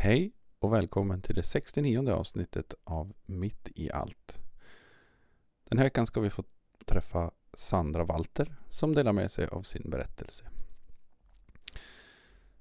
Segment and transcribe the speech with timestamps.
[0.00, 4.38] Hej och välkommen till det 69 avsnittet av Mitt i allt.
[5.64, 6.44] Den här veckan ska vi få
[6.84, 10.44] träffa Sandra Walter som delar med sig av sin berättelse.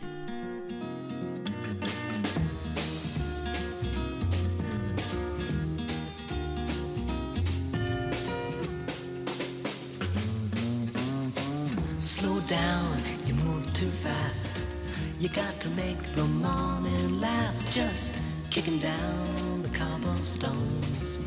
[11.98, 14.64] Slow down, you move too fast.
[15.20, 17.76] You got to make the morning last.
[17.78, 21.20] Just kicking down the cobblestones,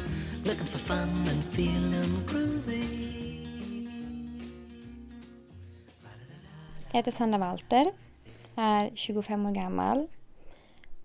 [0.45, 3.08] looking for fun and feeling groovy.
[6.99, 7.93] Heter Sandra Walter,
[8.57, 10.07] är 25 år gammal,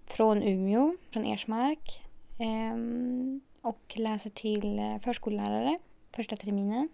[0.06, 2.04] från Umeå, från Ersmark
[2.40, 5.78] ehm, och läser till eh, förskollärare
[6.16, 6.90] första terminen.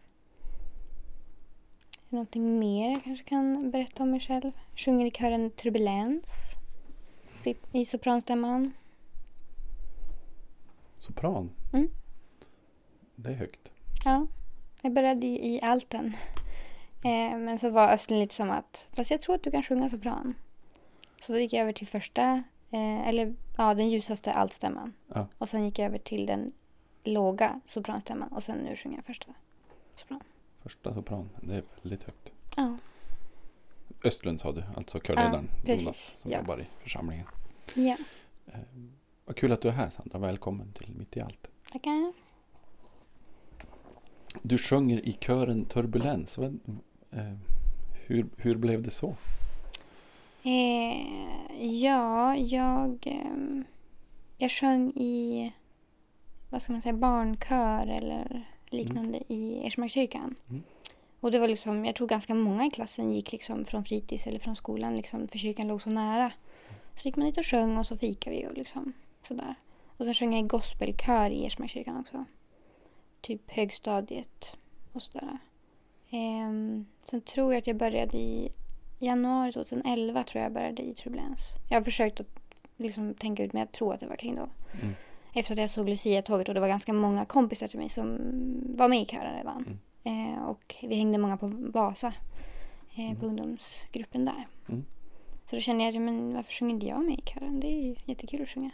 [2.09, 4.51] Någonting mer jag kanske kan berätta om mig själv?
[4.75, 6.53] Sjunger i kören Turbulens
[7.71, 8.73] i sopranstämman.
[10.97, 11.49] Sopran.
[11.73, 11.89] Mm.
[13.15, 13.71] Det är högt.
[14.05, 14.27] Ja,
[14.81, 16.15] jag började i, i alten.
[17.03, 19.89] Eh, men så var Östlund lite som att, fast jag tror att du kan sjunga
[19.89, 20.33] sopran.
[21.21, 24.93] Så då gick jag över till första, eh, eller ja, den ljusaste altstämman.
[25.07, 25.27] Ja.
[25.37, 26.51] Och sen gick jag över till den
[27.03, 29.33] låga sopranstämman och sen nu sjunger jag första
[29.95, 30.21] sopran.
[30.63, 31.29] Första sopran.
[31.41, 32.31] Det är väldigt högt.
[32.57, 32.77] Ja,
[34.03, 35.83] Östlund sa du, alltså körledaren Ja, precis.
[35.83, 36.37] Jonas som Ja.
[36.39, 37.25] jobbar i församlingen.
[37.75, 37.97] ja.
[38.47, 38.59] Eh,
[39.25, 40.19] vad kul att du är här Sandra.
[40.19, 41.47] Välkommen till Mitt i allt.
[41.71, 42.13] tackar.
[44.41, 46.37] Du sjunger i kören Turbulens.
[46.37, 46.59] Vad,
[48.07, 49.15] hur, hur blev det så?
[50.43, 51.07] Eh,
[51.81, 53.63] ja, jag, ehm,
[54.37, 55.53] jag sjöng i,
[56.49, 60.35] vad ska man säga, barnkör eller liknande i Ersmarkskyrkan.
[60.49, 60.63] Mm.
[61.19, 64.39] Och det var liksom, jag tror ganska många i klassen gick liksom från fritids eller
[64.39, 66.31] från skolan liksom, för kyrkan låg så nära.
[66.95, 68.93] Så gick man dit och sjöng och så fikade vi och liksom
[69.27, 69.55] sådär.
[69.97, 72.25] Och så sjöng jag i gospelkör i Ersmarkskyrkan också.
[73.21, 74.55] Typ högstadiet
[74.93, 75.37] och sådär.
[76.09, 78.51] Ehm, sen tror jag att jag började i
[78.99, 81.55] januari 2011 tror jag började i Turbulens.
[81.69, 82.27] Jag har försökt att
[82.77, 84.49] liksom tänka ut men jag tror att det var kring då.
[84.81, 84.95] Mm.
[85.33, 88.17] Efter att jag såg Lucia-tåget och det var ganska många kompisar till mig som
[88.77, 89.79] var med i kören redan.
[90.03, 92.13] Eh, och vi hängde många på Vasa.
[92.95, 94.47] Eh, På ungdomsgruppen där.
[94.69, 94.85] Mm.
[95.49, 97.59] Så då kände jag att men varför sjunger inte jag med i kören?
[97.59, 98.71] Det är ju jättekul att sjunga.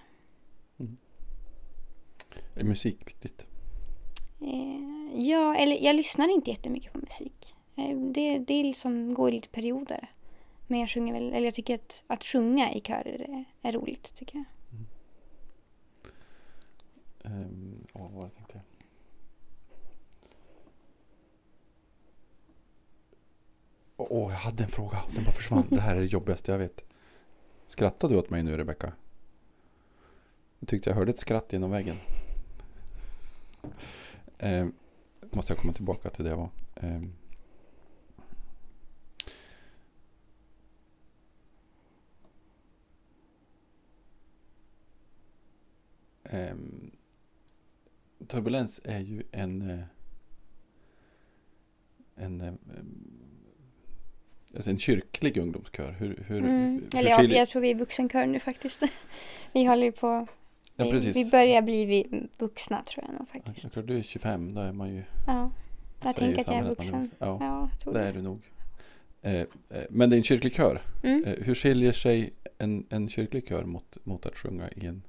[2.56, 3.48] Är musik viktigt?
[4.46, 7.56] Eh, ja, eller jag lyssnar inte jättemycket på musik.
[7.76, 10.12] Eh, det, det liksom, går i lite perioder.
[10.68, 14.16] Men jag sjunger väl, eller jag tycker att, att sjunga i körer är, är roligt
[14.16, 14.46] tycker jag.
[14.72, 14.86] Mm.
[17.24, 18.64] Ehm, um, åh, vad tänkte jag?
[23.98, 25.02] Åh, åh, jag hade en fråga.
[25.14, 25.68] Den bara försvann.
[25.70, 26.84] Det här är det jobbigaste jag vet.
[27.68, 28.94] Skrattar du åt mig nu, Rebecka?
[30.60, 31.96] Jag tyckte jag hörde ett skratt genom väggen.
[34.40, 34.74] Um,
[35.32, 36.50] måste jag komma tillbaka till det jag var.
[36.76, 37.12] Ehm,
[48.28, 49.80] Turbulens är ju en eh,
[52.16, 52.54] en, eh,
[54.56, 55.92] alltså en kyrklig ungdomskör.
[55.92, 56.74] Hur, hur, Mm.
[56.74, 58.82] hur Eller ja, jag tror vi är vuxenkör nu faktiskt.
[59.54, 60.28] vi håller ju på,
[60.76, 61.16] ja, vi, precis.
[61.16, 63.74] vi börjar bli vuxna tror jag nog Ja, faktiskt.
[63.74, 65.04] klart, du är 25, då är man ju...
[65.28, 65.52] Ja,
[66.04, 67.12] jag tänker att jag är vuxen.
[67.20, 68.42] Ja, Ja, jag det är du nog.
[69.22, 69.48] Eh, eh,
[69.90, 70.82] men det är en kyrklig kör.
[71.04, 71.24] Mm.
[71.24, 75.04] Eh, hur skiljer sig en, en kyrklig kör mot, mot att sjunga i en...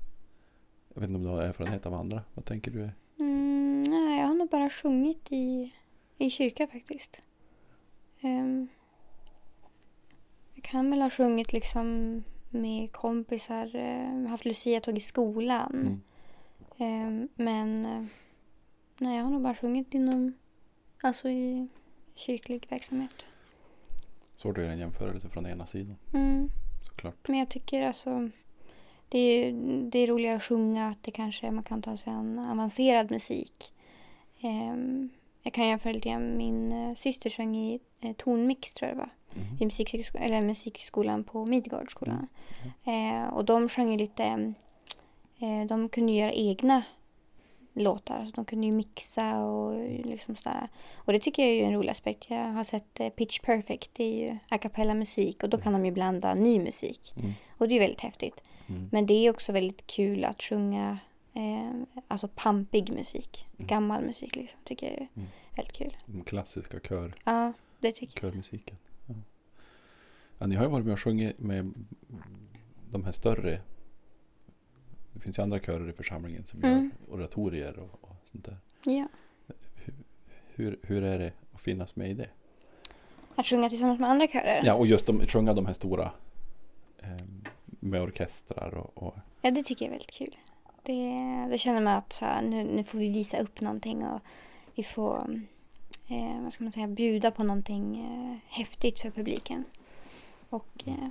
[0.94, 2.22] Jag vet inte om du har erfarenhet av andra.
[2.34, 2.90] Vad tänker du?
[3.18, 5.72] Mm, nej, jag har nog bara sjungit i,
[6.18, 7.20] i kyrka faktiskt.
[8.20, 8.68] Ehm,
[10.54, 12.22] jag kan väl ha sjungit liksom
[12.60, 15.72] med kompisar, uh, haft Lucia-tåg i skolan.
[15.74, 16.00] Mm.
[16.78, 18.04] Ehm, men eh,
[18.98, 20.34] nej, jag har nog bara sjungit inom,
[21.02, 21.68] alltså i
[22.14, 23.26] kyrklig verksamhet.
[24.44, 26.50] Att göra en jämförelse från ena sidan Mm.
[26.86, 27.28] såklart.
[27.28, 28.30] Men jag tycker alltså
[29.08, 29.52] det är,
[29.90, 33.72] det är roligare att sjunga, att det kanske man kan ta sig an avancerad musik.
[34.40, 35.08] Ehm,
[35.42, 39.00] jag kan jämföra lite grann, min eh, syster sjöng i eh, tonmix tror jag det
[39.00, 39.10] var.
[39.36, 39.56] Mhm.
[39.60, 42.26] I musikskolan, eller musikskolan på Midgårdsskolan.
[42.84, 44.24] Eh, och de sjöng ju lite,
[45.38, 46.82] eh, de kunde göra egna
[47.72, 48.18] låtar.
[48.18, 50.68] Alltså de kunde ju mixa och liksom sådär.
[50.94, 52.26] Och det tycker jag är ju en rolig aspekt.
[52.30, 55.72] Jag har sett eh, Pitch Perfect, det är ju a cappella musik och då kan
[55.72, 57.12] de ju blanda ny musik.
[57.16, 57.32] Mm.
[57.58, 58.40] Och det är väldigt häftigt.
[58.68, 58.88] Mm.
[58.92, 60.98] Men det är också väldigt kul att sjunga
[61.34, 61.72] eh,
[62.08, 63.46] alltså pampig musik.
[63.58, 63.66] Mm.
[63.66, 65.28] Gammal musik liksom, tycker jag är Mm.
[65.56, 65.96] väldigt kul.
[66.06, 68.32] Den klassiska kör, Ja, det tycker jag.
[68.32, 68.76] körmusiken.
[70.38, 70.46] Ja.
[70.46, 71.72] Ni har ju varit med och sjungit med
[72.90, 73.60] de här större.
[75.12, 76.90] Det finns ju andra körer i församlingen som Mm.
[77.08, 78.56] gör oratorier och, och sånt där.
[78.84, 79.08] Ja.
[80.54, 82.28] Hur, hur är det att finnas med i det?
[83.34, 84.62] Att sjunga tillsammans med andra körer.
[84.64, 86.10] Ja, och just de, sjunga de här stora
[86.98, 87.08] eh,
[87.66, 90.36] med orkestrar och, och Ja, det tycker jag är väldigt kul.
[90.82, 94.20] Det, då känner man att här, nu, nu får vi visa upp någonting och
[94.74, 95.40] vi får
[96.08, 99.64] eh, vad ska man säga, bjuda på någonting eh, häftigt för publiken.
[100.50, 101.08] Och eh,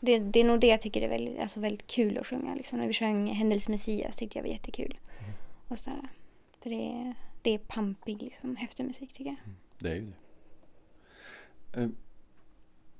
[0.00, 2.54] det, det är nog det jag tycker är väldigt, alltså väldigt kul att sjunga.
[2.54, 2.78] Liksom.
[2.78, 4.98] När vi sjöng Händels Messias tyckte jag var jättekul.
[5.68, 6.08] Och så där.
[6.60, 9.38] För det, är- det är pampig, liksom, häftig musik tycker jag.
[9.78, 10.10] Det är ju
[11.72, 11.80] det.
[11.82, 11.88] Eh,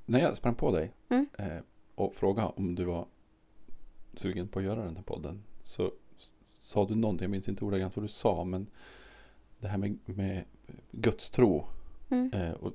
[0.06, 1.28] när jag sprang på dig Mm.
[1.38, 1.58] eh,
[1.94, 3.06] och frågade om du var
[4.14, 5.92] sugen på att göra den här podden så
[6.60, 8.66] sa du någonting, jag minns inte ordagrant vad du sa, men
[9.60, 10.44] det här med, med
[10.90, 11.66] gudstro
[12.10, 12.32] Mm.
[12.32, 12.72] eh, och,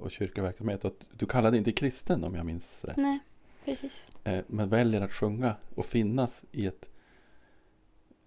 [0.00, 0.84] och kyrklig verksamhet.
[0.84, 2.96] Och du kallade inte kristen om jag minns rätt.
[2.96, 3.18] Nej,
[3.64, 4.10] precis.
[4.24, 6.90] Eh, men väljer att sjunga och finnas i ett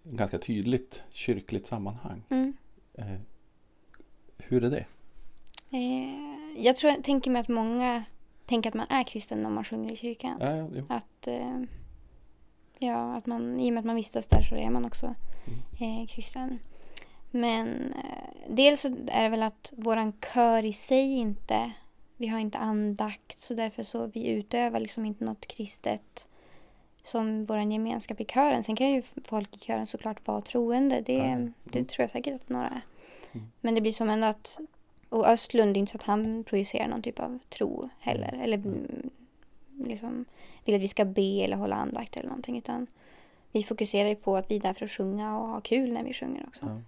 [0.03, 2.23] ganska tydligt kyrkligt sammanhang.
[2.29, 2.53] Mm.
[2.93, 3.19] Eh,
[4.37, 4.85] hur är det?
[5.69, 8.03] Eh, jag tror, jag tänker mig att många
[8.45, 10.37] tänker att man är kristen när man sjunger i kyrkan.
[10.39, 10.83] Ja.
[10.95, 11.61] Att, eh,
[12.77, 15.15] ja, att man, i och med att man vistas där så är man också
[15.79, 16.59] eh, kristen.
[17.31, 21.71] Men eh, dels så är det väl att våran kör i sig inte,
[22.17, 26.27] vi har inte andakt så därför så vi utövar liksom inte något kristet
[27.03, 28.63] som våran gemenskap i kören.
[28.63, 31.19] Sen kan ju folk i kören såklart vara troende, det.
[31.19, 31.53] Mm.
[31.63, 32.81] det tror jag säkert att några är.
[33.31, 33.47] Mm.
[33.61, 34.59] Men det blir som ändå att,
[35.09, 38.39] och Östlund, det är inte så att han projicerar någon typ av tro heller.
[38.43, 39.09] Eller mm,
[39.77, 40.25] liksom
[40.65, 42.57] vill att vi ska be eller hålla andakt eller någonting.
[42.57, 42.87] Utan
[43.51, 46.03] vi fokuserar ju på att vi är där för att sjunga och ha kul när
[46.03, 46.81] vi sjunger också.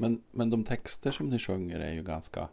[0.00, 2.48] Men, men de texter som ni sjunger är ju ganska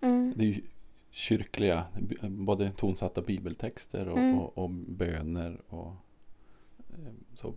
[0.00, 0.32] Mm.
[0.36, 0.62] Det är ju
[1.10, 1.84] kyrkliga,
[2.22, 4.38] både tonsatta bibeltexter och, Mm.
[4.38, 5.92] och, och böner och
[6.78, 7.54] eh, så.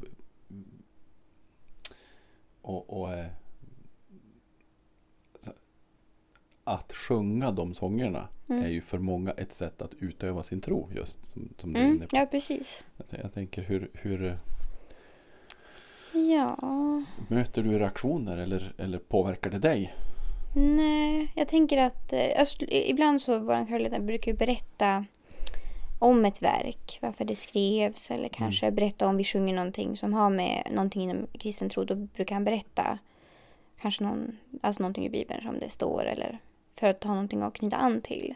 [2.61, 3.27] Och, och eh,
[6.63, 8.63] att sjunga de sångerna Mm.
[8.63, 11.25] är ju för många ett sätt att utöva sin tro just.
[11.25, 12.07] Som, som du är Mm.
[12.11, 12.83] Ja, precis.
[12.97, 14.37] Jag, jag tänker hur, hur
[16.13, 16.57] Ja,
[17.27, 19.93] möter du reaktioner eller, eller påverkar det dig?
[20.55, 25.05] nej, jag tänker att eh, Öst, ibland så vår körledare brukar berätta
[25.99, 30.29] om ett verk, varför det skrevs eller kanske berätta om vi sjunger någonting som har
[30.29, 31.83] med någonting inom kristen tro.
[31.83, 32.99] Då brukar han berätta
[33.79, 36.39] kanske någon, alltså någonting i Bibeln som det står eller
[36.73, 38.35] för att ha någonting att knyta an till.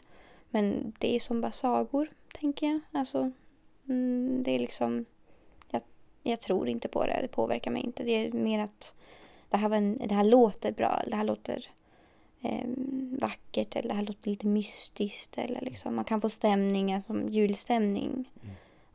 [0.50, 2.80] Men det är som bara sagor, tänker jag.
[2.92, 3.32] Alltså,
[3.90, 5.06] mm, det är liksom,
[6.30, 8.04] jag, tror inte på det, det påverkar mig inte.
[8.04, 8.96] Det är mer att
[9.50, 11.66] det här, en, det här låter bra, det här låter
[12.42, 12.68] eh,
[13.22, 15.38] vackert eller det här låter lite mystiskt.
[15.38, 18.32] Eller liksom, man kan få stämningar som julstämning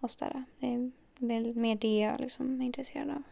[0.01, 0.45] och sådär.
[0.59, 3.23] Det är väl mer det jag liksom är intresserad av.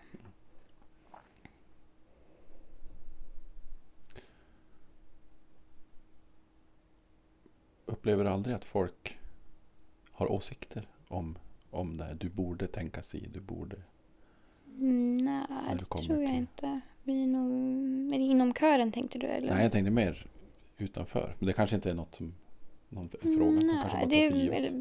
[7.86, 9.18] Upplever du aldrig att folk
[10.10, 11.38] har åsikter om,
[11.70, 12.14] om det här?
[12.14, 13.76] Du borde tänka sig, du borde...
[14.78, 15.42] Mm, nej,
[15.78, 16.80] det tror jag till- inte.
[17.02, 17.52] Vi nog,
[18.14, 19.26] är det inom kören tänkte du?
[19.26, 19.54] Eller?
[19.54, 20.26] Nej, jag tänkte mer
[20.78, 21.34] utanför.
[21.38, 22.34] Men det kanske inte är något som...
[22.88, 24.80] Någon fråga som kanske Nej, det, eller,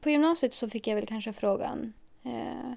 [0.00, 1.92] på gymnasiet så fick jag väl kanske frågan.
[2.22, 2.72] Eh,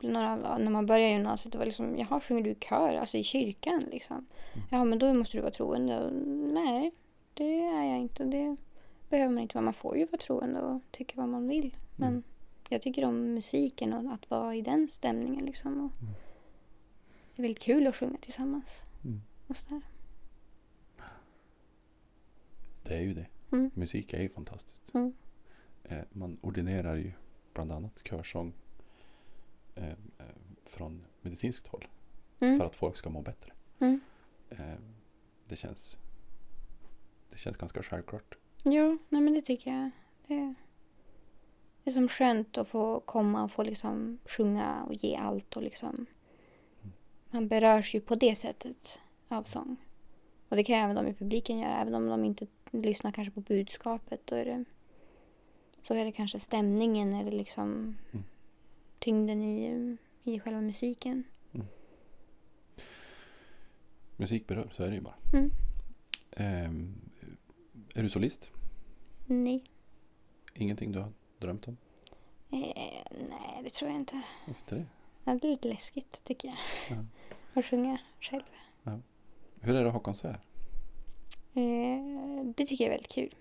[0.00, 2.94] några, när man började gymnasiet, det var liksom, jaha, sjunger du i kör?
[2.94, 4.16] Alltså i kyrkan liksom?
[4.16, 4.66] Mm.
[4.70, 6.04] Ja, men då måste du vara troende.
[6.04, 6.12] Och,
[6.54, 6.92] nej,
[7.34, 8.24] det är jag inte.
[8.24, 8.56] Det
[9.10, 9.64] behöver man inte vara.
[9.64, 11.76] Man får ju vara troende och tycka vad man vill.
[11.96, 12.22] Men Mm.
[12.68, 15.80] Jag tycker om musiken och att vara i den stämningen liksom.
[15.80, 16.14] Och Mm.
[17.36, 18.70] Det är väldigt kul att sjunga tillsammans.
[19.04, 19.22] Mm.
[19.46, 19.82] Och sådär.
[22.82, 23.26] Det är ju det.
[23.52, 23.70] Mm.
[23.74, 24.94] Musik är ju fantastiskt.
[24.94, 25.14] Mm.
[25.84, 27.12] Eh, man ordinerar ju
[27.52, 28.52] bland annat körsång
[29.74, 29.94] eh, eh,
[30.64, 31.88] från medicinskt håll.
[32.40, 32.58] Mm.
[32.58, 33.52] För att folk ska må bättre.
[33.78, 34.00] Mm.
[34.50, 34.78] Eh,
[35.48, 35.98] det känns
[37.30, 38.38] det känns ganska självklart.
[38.64, 39.90] Jo, nej men det tycker jag.
[40.26, 40.54] Det,
[41.84, 45.62] det är som skönt att få komma och få liksom sjunga och ge allt och
[45.62, 46.06] liksom
[47.30, 49.76] man berörs ju på det sättet av sång.
[50.48, 53.40] Och det kan även de i publiken göra, även om de inte lyssnar kanske på
[53.40, 54.20] budskapet.
[54.24, 54.64] Då är det,
[55.82, 58.24] så är det kanske stämningen eller liksom Mm.
[58.98, 61.24] tyngden i, i själva musiken.
[61.52, 61.66] Mm.
[64.16, 65.16] Musik berör, så är det ju bara.
[65.32, 65.50] Mm.
[66.30, 66.94] Ehm,
[67.94, 68.52] är du solist?
[69.26, 69.64] Nej.
[70.54, 71.12] Ingenting du har
[71.44, 71.76] drömt om?
[72.50, 74.22] Eh, nej, det tror jag inte.
[74.48, 74.86] Inte det?
[75.24, 76.56] Ja, det är lite läskigt tycker jag.
[76.90, 77.04] Ja.
[77.60, 78.42] Att sjunga själv.
[79.64, 80.40] Hur är det att ha konsert?
[81.54, 83.34] Eh, det tycker jag är väldigt kul.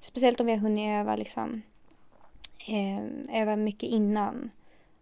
[0.00, 1.62] Speciellt om vi har hunnit öva liksom.
[2.68, 4.50] Eh, öva mycket innan.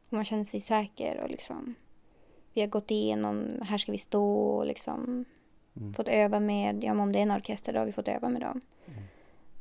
[0.07, 1.75] Och man känner sig säker och liksom.
[2.53, 5.25] Vi har gått igenom, här ska vi stå och liksom.
[5.77, 5.95] Mm.
[5.95, 8.41] Fått öva med, ja om det är en orkester då har vi fått öva med
[8.41, 8.61] dem.
[8.87, 9.03] Mm.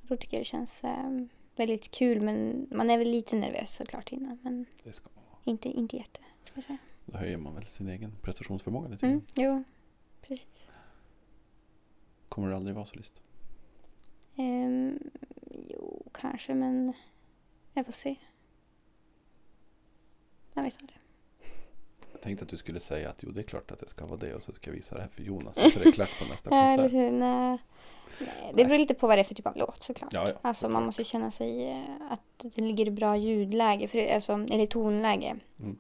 [0.02, 1.26] Då tycker jag det känns eh,
[1.56, 4.40] väldigt kul men man är väl lite nervös såklart innan.
[4.42, 5.40] Men Det ska man vara.
[5.44, 6.20] inte, inte jätte.
[6.44, 6.78] Ska jag säga.
[7.06, 9.64] Då höjer man väl sin egen prestationsförmåga lite Mm, jo,
[10.22, 10.68] precis.
[12.30, 13.22] Kommer du aldrig vara solist?
[14.36, 15.00] Ehm,
[15.70, 16.94] jo, kanske, men
[17.74, 18.16] jag får se.
[20.54, 21.00] Jag vet aldrig.
[22.12, 24.20] Jag tänkte att du skulle säga att jo, det är klart att det ska vara
[24.20, 26.20] det och så ska jag visa det här för Jonas och så är det klart
[26.20, 26.92] på nästa konsert.
[27.14, 27.58] Nej.
[28.22, 30.14] Nej, det beror lite på vad det är för typ av låt såklart.
[30.14, 34.14] Ja, ja, alltså man måste känna sig eh, att det ligger i bra ljudläge, för,
[34.14, 35.36] alltså, eller tonläge.
[35.60, 35.80] Mm.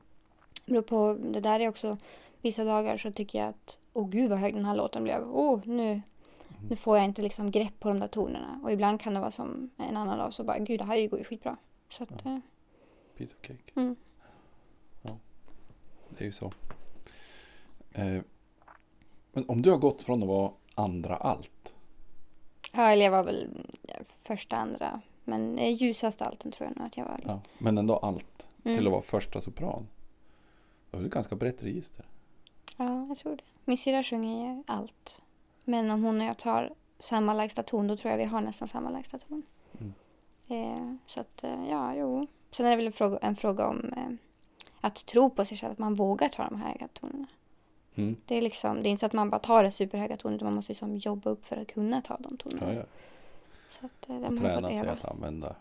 [0.65, 1.97] Beror på, det där är också,
[2.41, 5.29] vissa dagar så tycker jag att, åh gud vad hög den här låten blev.
[5.33, 6.01] Åh, nu,
[6.57, 6.69] Mm.
[6.69, 8.59] nu får jag inte liksom grepp på de där tonerna.
[8.63, 11.19] Och ibland kan det vara som en annan dag så bara, gud det här går
[11.19, 11.57] ju skitbra.
[11.89, 12.37] Så att, eh,
[13.17, 13.71] Piece of cake.
[13.75, 13.95] mm.
[16.09, 16.51] Det är ju så.
[17.91, 18.21] Eh,
[19.31, 21.62] men om du har gått från att vara andra allt.
[22.75, 23.49] Ja, eller jag var väl
[24.19, 25.01] första, andra.
[25.23, 27.19] Men eh, ljusaste alten tror jag nog att jag var.
[27.25, 28.47] Ja, men ändå allt.
[28.63, 28.77] Mm.
[28.77, 29.87] Till att vara första sopran.
[30.91, 32.05] Det ett ganska brett register.
[32.77, 33.43] Ja, jag tror det.
[33.65, 35.21] Min syrra sjunger ju allt.
[35.63, 38.67] Men om hon och jag tar samma lägsta ton, då tror jag vi har nästan
[38.67, 39.43] samma lägsta ton.
[39.79, 39.93] Mm.
[40.47, 42.27] Eh, så att, eh, ja, jo.
[42.51, 44.13] Sen är det väl en fråga, en fråga om eh,
[44.81, 47.27] att tro på sig själv, att man vågar ta de höga tonerna.
[47.95, 48.15] Mm.
[48.25, 50.45] Det är liksom, det är inte så att man bara tar en superhöga ton, utan
[50.45, 52.73] man måste liksom jobba upp för att kunna ta de tonerna.
[52.73, 52.85] Ja, ja.
[53.69, 55.55] Så att, eh, Och de fått träna sig att använda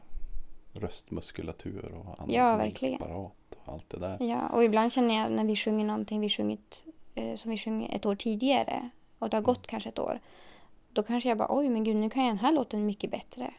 [0.73, 2.95] röstmuskulatur och Ja, verkligen.
[3.03, 3.33] andningsapparat
[3.65, 4.17] och allt det där.
[4.21, 6.85] Ja, och ibland känner jag när vi sjunger någonting vi sjungit
[7.15, 10.19] eh, som vi sjunger ett år tidigare och det har gått kanske ett år.
[10.93, 13.55] Då kanske jag bara oj men gud nu kan jag den här låten mycket bättre.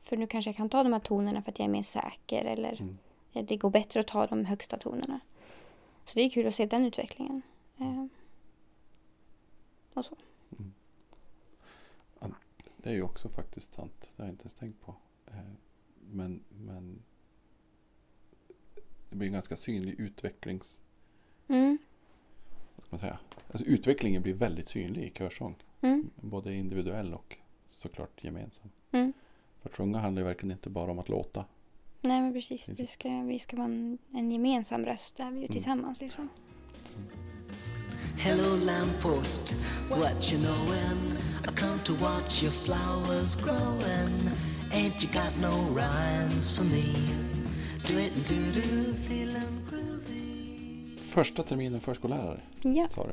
[0.00, 2.44] För nu kanske jag kan ta de här tonerna för att jag är mer säker
[2.44, 3.46] eller Mm.
[3.46, 5.20] det går bättre att ta de högsta tonerna.
[6.04, 7.42] Så det är kul att se den utvecklingen.
[7.78, 8.06] Eh,
[9.94, 10.16] och så.
[12.76, 14.12] Det är ju också faktiskt sant.
[14.16, 14.94] Det har jag inte ens tänkt på.
[15.26, 15.34] Eh,
[16.10, 17.02] Men, men
[19.10, 20.80] det blir en ganska synlig utvecklings...
[21.48, 21.78] Mm,
[22.76, 23.18] Vad ska man säga?
[23.50, 25.56] Alltså utvecklingen blir väldigt synlig i körsång.
[25.80, 27.36] mm, Både individuell och
[27.78, 28.70] såklart gemensam.
[28.90, 29.12] mm.
[29.60, 31.44] För att sjunga handlar ju verkligen inte bara om att låta.
[32.00, 35.42] Nej men precis, det ska, vi ska vara en, en gemensam röst där vi är
[35.44, 35.52] Mm.
[35.52, 36.28] tillsammans liksom.
[38.18, 39.54] Hello, lamppost,
[39.88, 41.16] what you knowin'?
[41.48, 44.30] I come to watch your flowers growin'.
[44.72, 46.94] Ain't you got no rhymes for me?
[47.86, 50.98] Do it do do, feelin' groovy.
[50.98, 52.88] Första terminen förskollärare Ja.
[52.88, 53.12] sa du.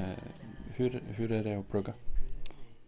[0.00, 0.08] Eh,
[0.76, 1.92] hur, hur är det att plugga?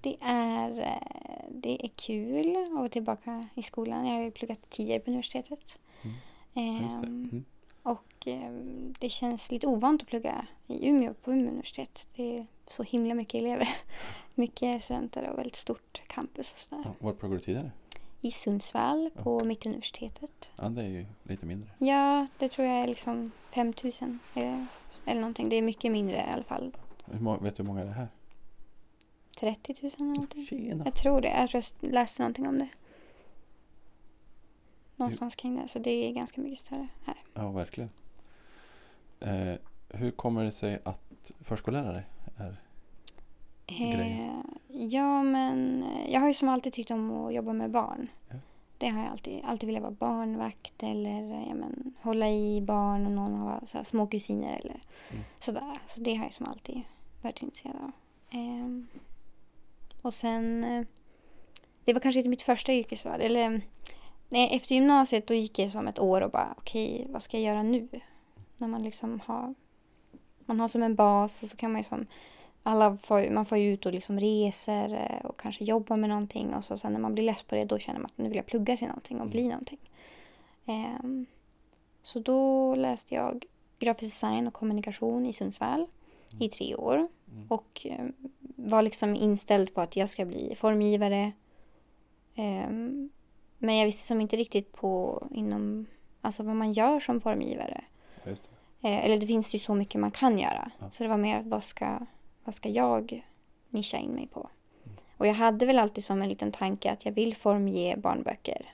[0.00, 4.06] Det är, eh, det är kul att vara tillbaka i skolan.
[4.06, 5.78] Jag har ju pluggat tidigare på universitetet.
[6.54, 6.82] Mm.
[6.82, 7.06] Just det.
[7.06, 7.44] Ehm, Mm.
[7.82, 12.06] Och ehm, det känns lite ovant att plugga i Umeå på Umeå universitet.
[12.16, 13.68] Det är så himla mycket elever.
[14.34, 16.82] Mycket studenter och väldigt stort campus och sådär.
[16.84, 17.70] Ja, var pluggade du tidigare?
[18.20, 20.50] I Sundsvall på Mittuniversitetet.
[20.56, 21.70] Ja, det är ju lite mindre.
[21.78, 24.66] Ja, det tror jag är liksom 5000 eller,
[25.04, 25.48] eller någonting.
[25.48, 26.76] Det är mycket mindre i alla fall.
[27.04, 28.08] Hur vet du hur många det är här?
[29.40, 30.46] 30 000 eller någonting.
[30.46, 30.84] Tjena!
[30.84, 31.28] Jag tror det.
[31.28, 32.68] Jag tror jag läste någonting om det.
[34.96, 35.68] Någonstans kring det.
[35.68, 37.16] Så det är ganska mycket större här.
[37.34, 37.90] Ja, verkligen.
[39.20, 39.54] Eh,
[39.88, 42.04] hur kommer det sig att förskollärare
[42.36, 42.56] är...
[43.66, 44.28] Eh,
[44.68, 48.08] ja, men eh, jag har ju som alltid tyckt om att jobba med barn.
[48.28, 48.36] Ja.
[48.78, 53.06] Det har jag alltid, alltid velat vara barnvakt eller eh, ja, men, hålla i barn
[53.06, 54.80] och någon har så här, små kusiner eller
[55.10, 55.24] Mm.
[55.40, 55.78] sådär.
[55.86, 56.82] Så det har jag som alltid
[57.22, 57.92] varit intresserad av.
[58.30, 58.86] Ehm,
[60.02, 60.84] och sen, eh,
[61.84, 63.20] det var kanske inte mitt första yrkesval.
[63.20, 63.60] Eller,
[64.32, 67.54] nej, efter gymnasiet då gick jag som ett år och bara okej, vad ska jag
[67.54, 67.88] göra nu?
[68.56, 69.54] När man liksom har,
[70.46, 72.06] man har som en bas och så kan man ju som
[72.62, 76.54] alla får, man får ju ut och liksom reser eh, och kanske jobbar med någonting
[76.54, 78.36] och så sen när man blir less på det då känner man att nu vill
[78.36, 79.90] jag plugga till någonting och bli någonting.
[80.66, 81.26] Ehm,
[82.02, 83.44] så då läste jag
[83.78, 85.86] grafisk design och kommunikation i Sundsvall
[86.38, 87.46] i tre år Mm.
[87.48, 88.06] och eh,
[88.56, 91.32] var liksom inställd på att jag ska bli formgivare.
[92.34, 93.01] Ehm,
[93.62, 95.86] men jag visste som inte riktigt på inom,
[96.20, 97.84] alltså vad man gör som formgivare.
[98.26, 98.50] Just
[98.80, 98.88] det.
[98.88, 100.70] Eh, eller det finns ju så mycket man kan göra.
[100.78, 100.90] Ja.
[100.90, 101.98] Så det var mer vad ska,
[102.44, 103.26] vad ska jag
[103.68, 104.48] nischa in mig på?
[105.16, 108.72] Och jag hade väl alltid som en liten tanke att jag vill formge barnböcker.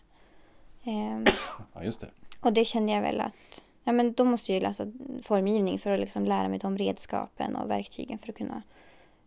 [0.85, 1.25] Ehm,
[1.75, 2.09] Ja, just det.
[2.41, 4.93] och det kände jag väl att ja, men då måste jag ju läsa
[5.23, 8.63] formgivning för att liksom lära mig de redskapen och verktygen för att kunna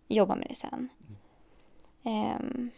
[0.07, 0.89] jobba med det sen.
[2.03, 2.69] Ehm,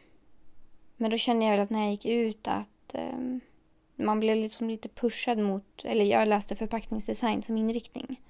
[0.97, 3.39] men då kände jag väl att när jag gick ut att ehm,
[3.95, 8.21] man blev liksom lite pushad mot, eller jag läste förpackningsdesign som inriktning.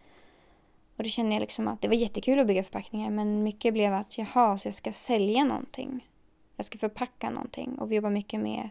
[0.98, 3.94] Och då kände jag liksom att det var jättekul att bygga förpackningar men mycket blev
[3.94, 6.08] att jaha, så jag ska sälja någonting.
[6.56, 8.70] Jag ska förpacka någonting och vi jobbar mycket med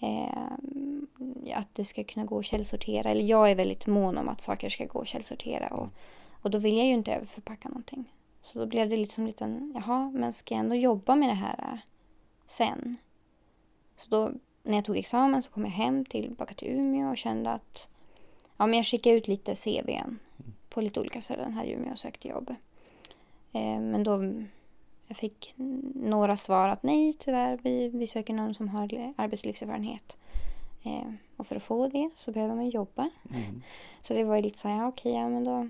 [0.00, 3.10] eh, att det ska kunna gå att källsortera.
[3.10, 5.88] Eller jag är väldigt mån om att saker ska gå att källsortera och,
[6.30, 8.14] och då vill jag ju inte överförpacka någonting.
[8.42, 11.58] Så då blev det liksom lite, jaha, men ska jag ändå jobba med det här
[11.58, 11.78] äh,
[12.46, 12.96] sen?
[13.96, 14.32] Så då
[14.70, 17.88] när jag tog examen så kom jag hem tillbaka till Umeå och kände att
[18.56, 20.18] ja, men jag skickade ut lite CVn
[20.68, 22.54] på lite olika ställen här i Umeå och sökte jobb.
[23.52, 24.32] Eh, men då
[25.06, 25.54] jag fick
[25.94, 30.16] några svar att nej tyvärr, vi, vi söker någon som har arbetslivserfarenhet.
[30.82, 33.10] Eh, och för att få det så behöver man jobba.
[33.30, 33.62] Mm.
[34.02, 35.68] Så det var ju lite så här, ja, okej, ja men då,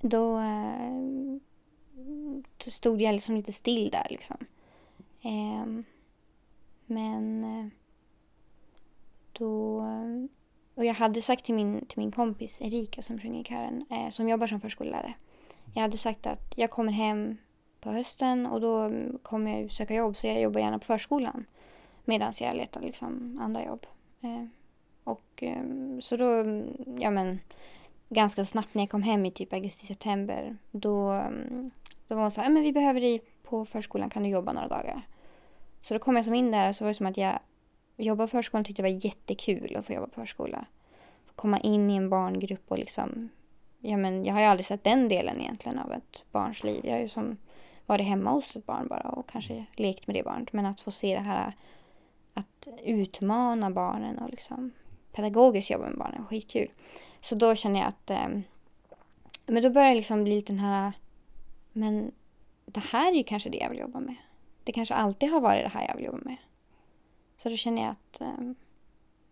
[0.00, 1.38] då, eh,
[2.58, 4.36] stod jag liksom lite still där liksom.
[5.22, 5.84] Ehm,
[6.86, 7.66] men eh,
[9.38, 9.84] då,
[10.74, 14.10] och jag hade sagt till min, till min kompis Erika som sjunger i kören, eh,
[14.10, 15.14] som jobbar som förskollärare.
[15.74, 17.36] Jag hade sagt att jag kommer hem
[17.80, 18.90] på hösten och då
[19.22, 21.44] kommer jag söka jobb så jag jobbar gärna på förskolan.
[22.04, 23.86] Medan jag letar liksom andra jobb.
[24.20, 24.44] Eh,
[25.04, 25.62] och eh,
[26.00, 26.44] så då,
[26.98, 27.38] ja men
[28.08, 31.22] ganska snabbt när jag kom hem i typ augusti-september då,
[32.06, 34.68] då var hon så här, men vi behöver dig på förskolan, kan du jobba några
[34.68, 35.02] dagar?
[35.82, 37.38] Så då kom jag som in där och så var det som att jag
[37.98, 40.64] jobba på förskolan tyckte jag var jättekul att få jobba på förskola.
[41.24, 43.28] Få komma in i en barngrupp och liksom,
[43.80, 46.80] ja men jag har ju aldrig sett den delen egentligen av ett barns liv.
[46.84, 47.36] Jag har ju som
[47.86, 50.52] varit hemma hos ett barn bara och kanske lekt med det barnet.
[50.52, 51.54] Men att få se det här
[52.34, 54.72] att utmana barnen och liksom
[55.12, 56.70] pedagogiskt jobba med barnen, skitkul.
[57.20, 58.28] Så då känner jag att eh,
[59.46, 60.92] men då börjar det liksom bli lite den här
[61.72, 62.12] men
[62.66, 64.16] det här är ju kanske det jag vill jobba med.
[64.64, 66.36] Det kanske alltid har varit det här jag vill jobba med.
[67.38, 68.38] Så då känner jag att eh,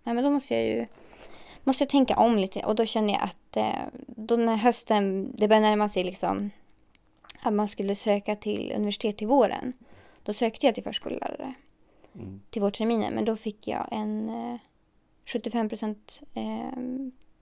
[0.03, 0.87] nej, men då måste jag ju
[1.65, 5.49] måste jag tänka om lite och då känner jag att eh, då när hösten, det
[5.49, 6.51] börjar närma sig liksom
[7.43, 9.73] att man skulle söka till universitet till våren.
[10.23, 11.55] Då sökte jag till förskollärare
[12.21, 12.41] Mm.
[12.51, 14.59] till vårterminen men då fick jag en eh,
[15.27, 16.71] 75 procent eh,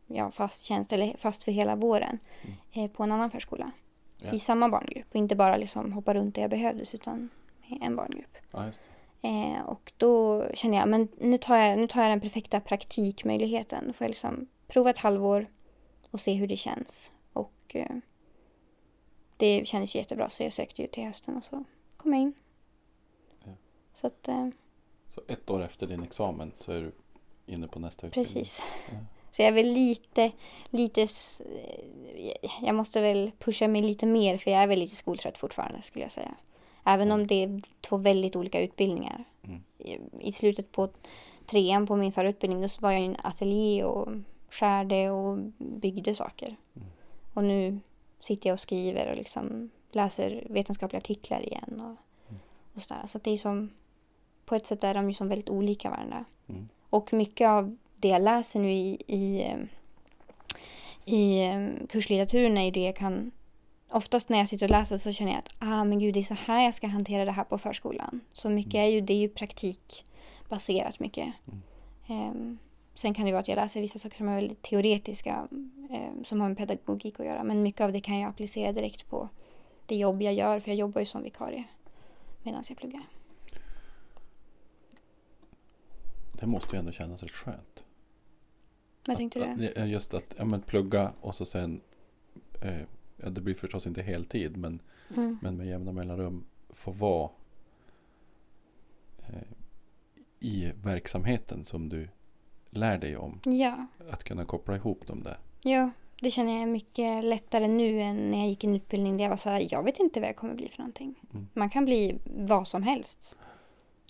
[0.07, 2.19] ja, fast tjänst eller fast för hela våren
[2.73, 3.71] eh, på en annan förskola.
[4.19, 4.31] Ja.
[4.33, 7.31] I samma barngrupp och inte bara liksom hoppa runt där jag behövdes utan
[7.81, 8.37] en barngrupp.
[8.53, 8.71] Ja.
[9.25, 13.87] Eh, och då känner jag men nu tar jag, nu tar jag den perfekta praktikmöjligheten.
[13.87, 15.47] Då får jag liksom prova ett halvår
[16.11, 17.13] och se hur det känns.
[17.33, 17.97] Och eh,
[19.37, 21.65] det kändes jättebra så jag sökte ju till hösten och så
[21.97, 22.35] kom jag in.
[23.45, 23.53] Ja.
[23.95, 24.49] Så att eh,
[25.09, 26.93] Så ett år efter din examen så är du
[27.47, 28.35] inne på nästa utbildning.
[28.35, 28.63] Precis.
[28.91, 28.97] Ja.
[29.31, 30.33] Så jag är väl lite,
[30.71, 35.39] lite, eh, jag måste väl pusha mig lite mer för jag är väl lite skoltrött
[35.39, 36.35] fortfarande skulle jag säga.
[36.85, 39.25] Även om det är två väldigt olika utbildningar.
[39.43, 39.63] Mm.
[40.21, 40.89] I, slutet på
[41.47, 44.09] trean på min förra utbildning då var jag i en ateljé och
[44.51, 46.57] skärde och byggde saker.
[46.77, 46.89] Mm.
[47.35, 47.81] Och nu
[48.21, 51.81] sitter jag och skriver och liksom läser vetenskapliga artiklar igen.
[51.81, 51.97] Och,
[52.29, 52.41] Mm.
[52.75, 53.07] och sådär.
[53.07, 53.71] Så det är som,
[54.45, 56.25] på ett sätt är de ju som väldigt olika varandra.
[56.49, 56.69] Mm.
[56.91, 59.59] Och mycket av det jag läser nu i, i, eh,
[61.05, 63.31] i eh, kurslitteraturen är ju det jag kan...
[63.89, 66.25] Oftast när jag sitter och läser så känner jag att ah, men gud, det är
[66.25, 68.21] så här jag ska hantera det här på förskolan.
[68.33, 71.33] Så mycket är ju, det är ju praktikbaserat mycket.
[71.47, 71.63] Mm.
[72.07, 72.59] Ehm,
[72.95, 75.49] sen kan det vara att jag läser vissa saker som är väldigt teoretiska
[75.91, 77.45] ehm, som har med pedagogik att göra.
[77.45, 79.29] Men mycket av det kan jag applicera direkt på
[79.87, 81.65] det jobb jag gör för jag jobbar ju som vikarie
[82.43, 83.09] medan jag pluggar.
[86.33, 87.85] Det måste ju ändå kännas rätt skönt.
[89.07, 89.45] Vad tänkte du?
[89.45, 91.81] Att- det är Just att ja, men plugga och så sen
[92.63, 92.83] eh,
[93.25, 94.81] ja, Det blir förstås inte heltid men,
[95.17, 95.39] Mm.
[95.43, 97.31] men med jämna mellanrum få vara
[99.27, 99.43] eh,
[100.41, 102.09] i verksamheten som du
[102.71, 103.41] lär dig om.
[103.45, 103.87] Ja.
[104.11, 105.37] Att kunna koppla ihop dem där.
[105.63, 109.25] Ja, det känner jag är mycket lättare nu än när jag gick en utbildning där
[109.25, 111.15] jag var så här, jag vet inte vad jag kommer bli för någonting.
[111.33, 111.47] Mm.
[111.55, 113.37] Man kan bli vad som helst.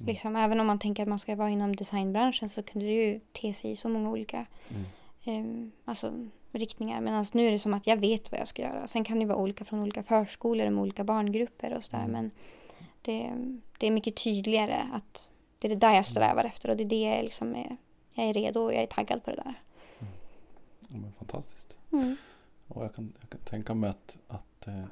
[0.01, 0.09] Mm.
[0.09, 3.21] Liksom, även om man tänker att man ska vara inom designbranschen så kunde det ju
[3.33, 4.85] te sig i så många olika Mm.
[5.25, 7.01] eh, alltså, riktningar.
[7.01, 8.87] Medan nu är det som att jag vet vad jag ska göra.
[8.87, 12.05] Sen kan det vara olika från olika förskolor med olika barngrupper och sådär.
[12.05, 12.13] Mm.
[12.13, 12.31] Men
[13.03, 13.33] det,
[13.79, 16.89] det är mycket tydligare att det är det där jag strävar efter och det är
[16.89, 17.77] det jag liksom är,
[18.13, 19.55] jag är redo och jag är taggad på det där.
[20.89, 21.79] Ja, men fantastiskt.
[21.93, 22.17] Mm.
[22.69, 24.85] Och jag kan, jag kan tänka mig att, att eh,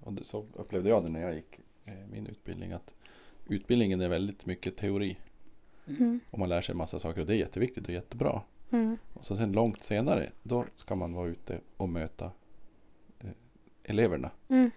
[0.00, 2.72] och så upplevde jag det när jag gick eh, min utbildning.
[2.72, 2.94] Att
[3.46, 5.16] utbildningen är väldigt mycket teori.
[5.86, 6.20] Mm.
[6.30, 8.42] Och man lär sig en massa saker och det är jätteviktigt och jättebra.
[8.74, 8.98] Mm.
[9.14, 12.30] Och så sen långt senare, då ska man vara ute och möta
[13.18, 13.30] eh,
[13.84, 14.30] eleverna.
[14.48, 14.70] Mm.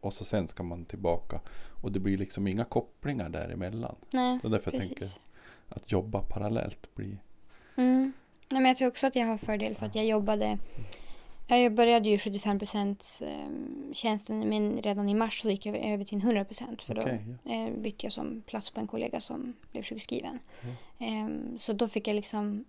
[0.00, 1.40] Och så sen ska man tillbaka.
[1.82, 3.94] Och det blir liksom inga kopplingar däremellan.
[4.12, 4.86] Nej, Så därför precis.
[4.86, 5.12] tänker jag
[5.68, 7.18] att jobba parallellt blir...
[7.76, 8.12] Mm.
[8.48, 10.58] Nej, men jag tror också att jag har fördel för att jag jobbade
[11.56, 13.22] jag började ju 75 procent
[13.92, 17.02] tjänsten men redan i mars så gick jag över till 100 procent för då
[17.50, 20.38] eh, bytte jag som plats på en kollega som blev sjukskriven.
[20.62, 20.76] Mm.
[20.98, 22.64] Ehm, så då fick jag liksom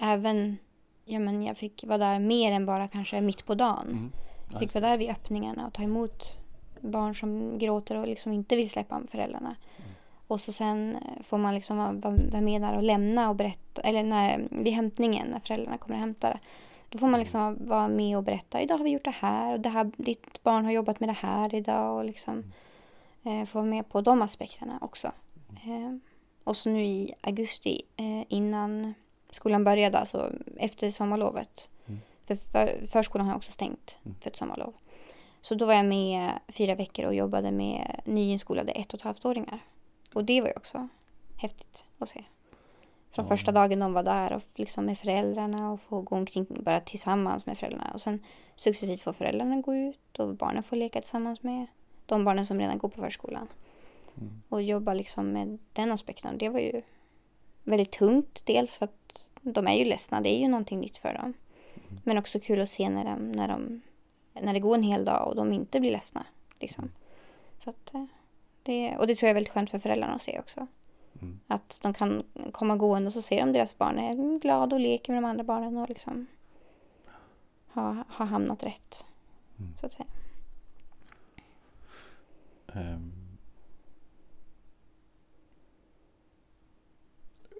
[0.00, 0.56] även,
[1.04, 3.88] ja men jag fick vara där mer än bara kanske mitt på dagen.
[3.88, 4.12] Mm.
[4.52, 6.38] Ja, Fick vara där vid öppningarna och ta emot
[6.80, 9.56] barn som gråter och liksom inte vill släppa föräldrarna.
[9.76, 9.90] Mm.
[10.26, 13.36] Och så sen eh, får man liksom vara, vara vara med där och lämna och
[13.36, 16.40] berätta, eller när, vid hämtningen när föräldrarna kommer och hämtar.
[16.88, 19.60] Då får man liksom vara med och berätta, idag har vi gjort det här och
[19.60, 22.44] det här, ditt barn har jobbat med det här idag och liksom
[23.22, 25.12] eh, få vara med på de aspekterna också.
[25.48, 25.96] Eh,
[26.44, 28.94] och så nu i augusti eh, innan
[29.30, 31.68] skolan började, alltså efter sommarlovet.
[31.86, 32.00] Mm.
[32.26, 34.16] För, för förskolan har också stängt Mm.
[34.20, 34.74] för ett sommarlov.
[35.40, 39.24] Så då var jag med fyra veckor och jobbade med nyinskolade ett och ett halvt
[39.24, 39.58] åringar.
[40.14, 40.88] Och det var ju också
[41.36, 42.24] häftigt att se.
[43.18, 43.36] Från Ja.
[43.36, 47.46] första dagen de var där och liksom med föräldrarna och få gå omkring bara tillsammans
[47.46, 47.90] med föräldrarna.
[47.94, 51.66] Och sen successivt får föräldrarna gå ut och barnen får leka tillsammans med
[52.06, 53.48] de barnen som redan går på förskolan.
[54.16, 54.42] Mm.
[54.48, 56.38] Och jobba liksom med den aspekten.
[56.38, 56.82] Det var ju
[57.64, 58.42] väldigt tungt.
[58.46, 60.20] Dels för att de är ju ledsna.
[60.20, 61.34] Det är ju någonting nytt för dem.
[62.04, 63.80] Men också kul att se när, de, när, de,
[64.32, 66.26] när det går en hel dag och de inte blir ledsna.
[66.60, 66.90] Liksom.
[67.64, 68.04] Så att, eh,
[68.62, 70.66] det, och det tror jag är väldigt skönt för föräldrarna att se också.
[71.20, 71.40] Mm.
[71.46, 75.12] Att de kan komma gående och så ser de deras barn är glada och leker
[75.12, 76.26] med de andra barnen och liksom
[77.66, 79.06] har, har hamnat rätt.
[79.58, 79.74] Mm.
[79.80, 80.08] Så att säga.
[82.72, 83.12] Ehm.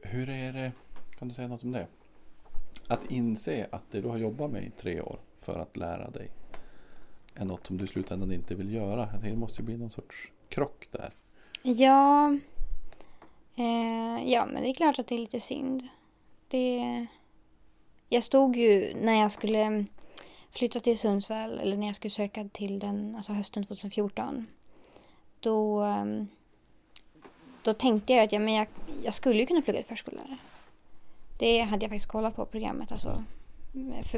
[0.08, 0.72] hur är det,
[1.18, 1.86] kan du säga något om det?
[2.88, 6.30] Att inse att det du har jobbat med i tre år för att lära dig
[7.34, 9.08] är något som du i slutändan inte vill göra.
[9.12, 11.14] Jag det måste ju bli någon sorts krock där.
[11.62, 12.36] Ja,
[13.58, 15.88] eh, ja, men det är klart att det är lite synd.
[16.48, 17.06] Det,
[18.08, 19.84] jag stod ju när jag skulle
[20.50, 24.46] flytta till Sundsvall, eller när jag skulle söka till den, alltså hösten 2014.
[25.40, 26.04] Då, eh,
[27.62, 28.66] då tänkte jag att ja, men jag,
[29.04, 30.38] jag skulle ju kunna plugga till förskollärare.
[31.38, 32.92] Det hade jag faktiskt kollat på programmet.
[32.92, 33.24] Alltså.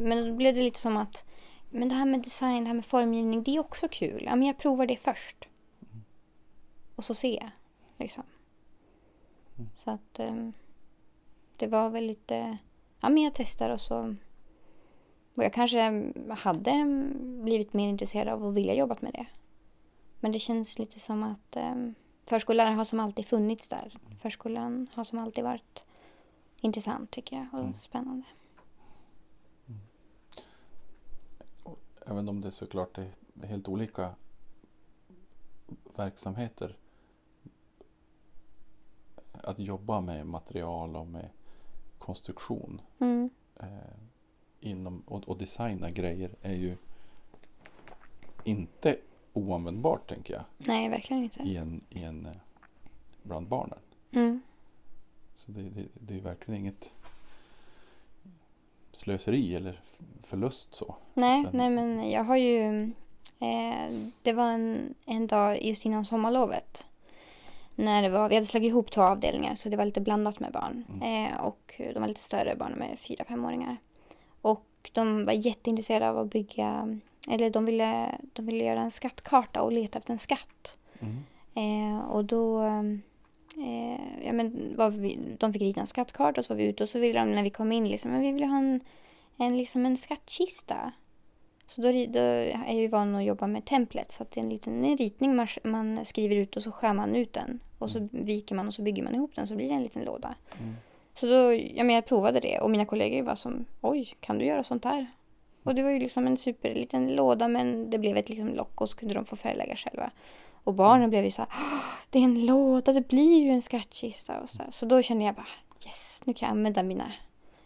[0.01, 1.25] Men då blev det lite som att
[1.71, 4.23] men det här med design, det här med formgivning, det är också kul.
[4.27, 5.49] Ja, men jag provar det först.
[6.97, 7.51] Och så ser jag.
[7.99, 8.25] Liksom.
[9.75, 10.49] Så att eh,
[11.57, 12.59] det var väl lite,
[13.01, 14.15] ja men jag testar och så
[15.35, 16.85] och jag kanske hade
[17.43, 19.27] blivit mer intresserad av att vilja jobba med det.
[20.21, 21.75] Men det känns lite som att eh,
[22.27, 23.99] förskollärare har som alltid funnits där.
[24.19, 25.87] Förskolan har som alltid varit
[26.61, 27.75] intressant tycker jag och Mm.
[27.81, 28.27] spännande.
[32.07, 33.13] Även om det såklart är
[33.47, 34.15] helt olika
[35.97, 36.77] verksamheter.
[39.45, 41.29] Att jobba med material och med
[41.99, 43.31] konstruktion Mm.
[43.61, 43.67] eh,
[44.61, 46.77] inom, och, och designa grejer är ju
[48.45, 48.97] inte
[49.33, 51.41] oanvändbart tänker jag Nej, verkligen inte.
[51.43, 52.33] i en, i en, eh,
[53.23, 53.79] bland barnen.
[54.13, 54.41] Mm.
[55.35, 56.91] Så det, det, det är verkligen inget
[58.93, 59.81] slöseri eller
[60.23, 60.95] förlust så.
[61.15, 62.83] Nej, Sen- nej men jag har ju...
[63.43, 66.87] Eh, det var en, en dag just innan sommarlovet.
[67.75, 70.53] När det var, vi hade slagit ihop två avdelningar så det var lite blandat med
[70.53, 70.85] barn.
[70.89, 71.27] Mm.
[71.27, 73.77] Eh, och de var lite större barn med fyra, femåringar.
[74.43, 76.99] Och de var jätteintresserade av att bygga...
[77.31, 80.77] Eller de ville, de ville göra en skattkarta och leta efter en skatt.
[81.01, 81.17] Mm.
[81.55, 82.63] Eh, och då...
[83.57, 86.83] Eh, ja, men var vi, de fick rita en skattkarta och så var vi ute
[86.83, 88.81] och så ville de när vi kom in liksom, men vi ville ha en,
[89.37, 90.93] en, liksom en skattkista.
[91.71, 94.45] Så då, då är jag ju van att jobba med template så att det är
[94.45, 97.61] en liten en ritning man, man skriver ut och så skär man ut den.
[97.79, 100.05] Och så viker man och så bygger man ihop den så blir det en liten
[100.05, 100.35] låda.
[100.61, 100.75] Mm.
[101.15, 104.45] Så då, ja men jag provade det och mina kollegor var som, oj, kan du
[104.45, 105.07] göra sånt här?
[105.63, 108.89] Och det var ju liksom en superliten låda men det blev ett liksom lock och
[108.91, 110.11] så kunde de få färglägga själva.
[110.65, 113.63] Och barnen blev ju så här, "Åh, det är en låda, det blir ju en
[113.63, 114.69] skattkista och så, där.
[114.71, 115.49] så då kände jag bara,
[115.87, 117.13] yes, nu kan jag använda mina,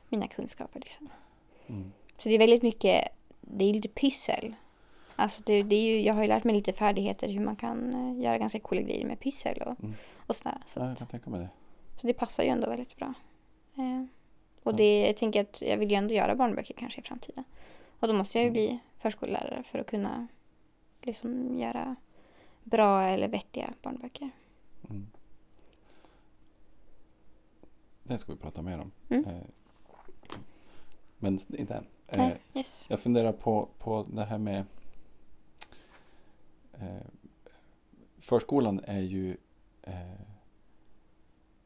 [0.09, 1.09] mina kunskaper liksom.
[1.67, 1.93] Mm.
[2.19, 3.09] Så det är väldigt mycket,
[3.47, 4.55] det är lite pyssel.
[5.17, 7.95] Alltså det, det är ju, jag har ju lärt mig lite färdigheter hur man kan
[7.95, 9.95] eh, göra ganska coola grejer med pyssel och, Mm.
[10.27, 10.59] och sådär.
[10.67, 11.49] Så, Ja, jag kan tänka mig det.
[11.97, 13.15] så det passar ju ändå väldigt bra.
[13.77, 14.05] Eh,
[14.63, 17.45] och det, jag tänker att jag vill ju ändå göra barnböcker kanske i framtiden.
[18.01, 18.53] Och då måste jag ju Mm.
[18.53, 20.29] bli förskollärare för att kunna
[21.03, 21.97] liksom göra
[22.63, 24.31] bra eller vettiga barnböcker.
[24.91, 25.07] Mm.
[28.03, 28.91] Det ska vi prata mer om.
[29.11, 29.25] Mm.
[29.25, 29.43] Eh,
[31.19, 31.87] Men inte än.
[32.09, 32.87] Eh, Nej, yes.
[32.89, 34.65] Jag funderar på, på det här med
[36.73, 37.07] eh,
[38.19, 39.37] Förskolan är ju
[39.83, 40.21] eh,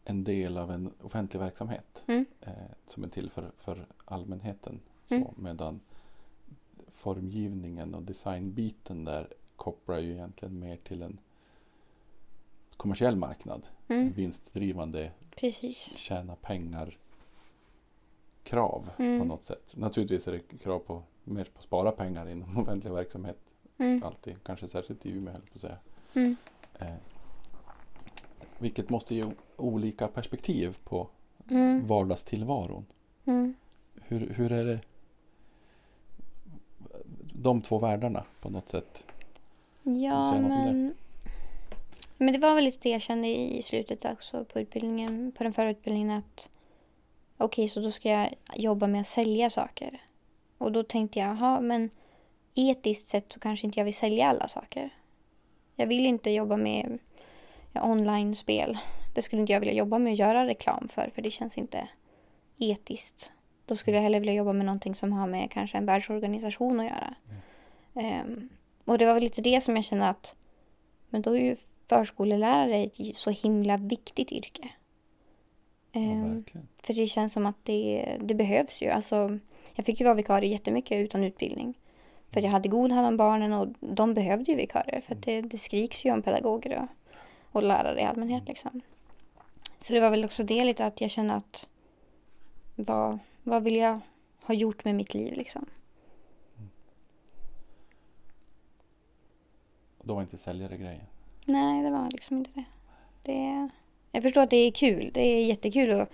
[0.04, 2.26] en del av en offentlig verksamhet Mm.
[2.40, 2.52] eh,
[2.86, 4.80] som är till för, för allmänheten.
[5.04, 5.28] Så, Mm.
[5.36, 5.80] Medan
[6.88, 11.18] formgivningen och designbiten där kopplar ju egentligen mer till en
[12.76, 13.66] kommersiell marknad.
[13.86, 14.12] En Mm.
[14.12, 15.96] vinstdrivande, Precis.
[15.96, 16.98] tjäna pengar
[18.48, 19.28] krav på Mm.
[19.28, 19.74] något sätt.
[19.76, 23.38] Naturligtvis är det krav på mer på att spara pengar inom offentlig verksamhet
[23.78, 24.02] Mm.
[24.02, 24.36] alltid.
[24.44, 25.76] Kanske särskilt i Umeå höll på att säga.
[26.14, 26.36] Mm.
[26.78, 26.86] Eh,
[28.58, 29.24] vilket måste ge
[29.56, 31.08] olika perspektiv på
[31.50, 31.86] Mm.
[31.86, 32.86] vardagstillvaron.
[33.24, 33.54] Mm.
[34.02, 34.80] Hur, hur är det
[37.32, 39.04] de två världarna på något sätt?
[39.82, 40.94] Ja, men...
[42.20, 45.52] Men det var väl lite det jag kände i slutet också på utbildningen, på den
[45.52, 46.48] förra utbildningen att
[47.38, 50.02] okej, så då ska jag jobba med att sälja saker.
[50.58, 51.90] Och då tänkte jag, jaha, men
[52.54, 54.90] etiskt sett så kanske inte jag vill sälja alla saker.
[55.76, 56.98] Jag vill inte jobba med
[57.72, 58.78] ja, online-spel.
[59.14, 61.88] Det skulle inte jag vilja jobba med att göra reklam för, för det känns inte
[62.58, 63.32] etiskt.
[63.66, 66.86] Då skulle jag hellre vilja jobba med någonting som har med kanske en världsorganisation att
[66.86, 67.14] göra.
[67.94, 68.48] Ehm,
[68.84, 70.36] och det var väl lite det som jag kände att
[71.08, 71.56] men då är ju
[71.88, 74.68] förskolelärare ett så himla viktigt yrke.
[75.92, 76.44] Ehm,
[76.82, 78.88] för det känns som att det, det behövs ju.
[78.90, 79.38] Alltså,
[79.74, 81.78] jag fick ju vara vikarie jättemycket utan utbildning.
[82.30, 85.00] För jag hade god hand om barnen och de behövde ju vikarier.
[85.00, 86.88] För att det, det skriks ju om pedagoger och,
[87.52, 88.48] och lärare i allmänhet.
[88.48, 88.80] Liksom.
[89.80, 91.68] Så det var väl också det lite att jag kände att
[92.74, 94.00] vad, vad vill jag
[94.42, 95.66] ha gjort med mitt liv liksom.
[99.98, 101.06] Och då var inte säljare grejen.
[101.44, 102.64] Nej, det var liksom inte det.
[103.22, 103.68] det
[104.12, 105.10] jag förstår att det är kul.
[105.14, 106.10] Det är jättekul att,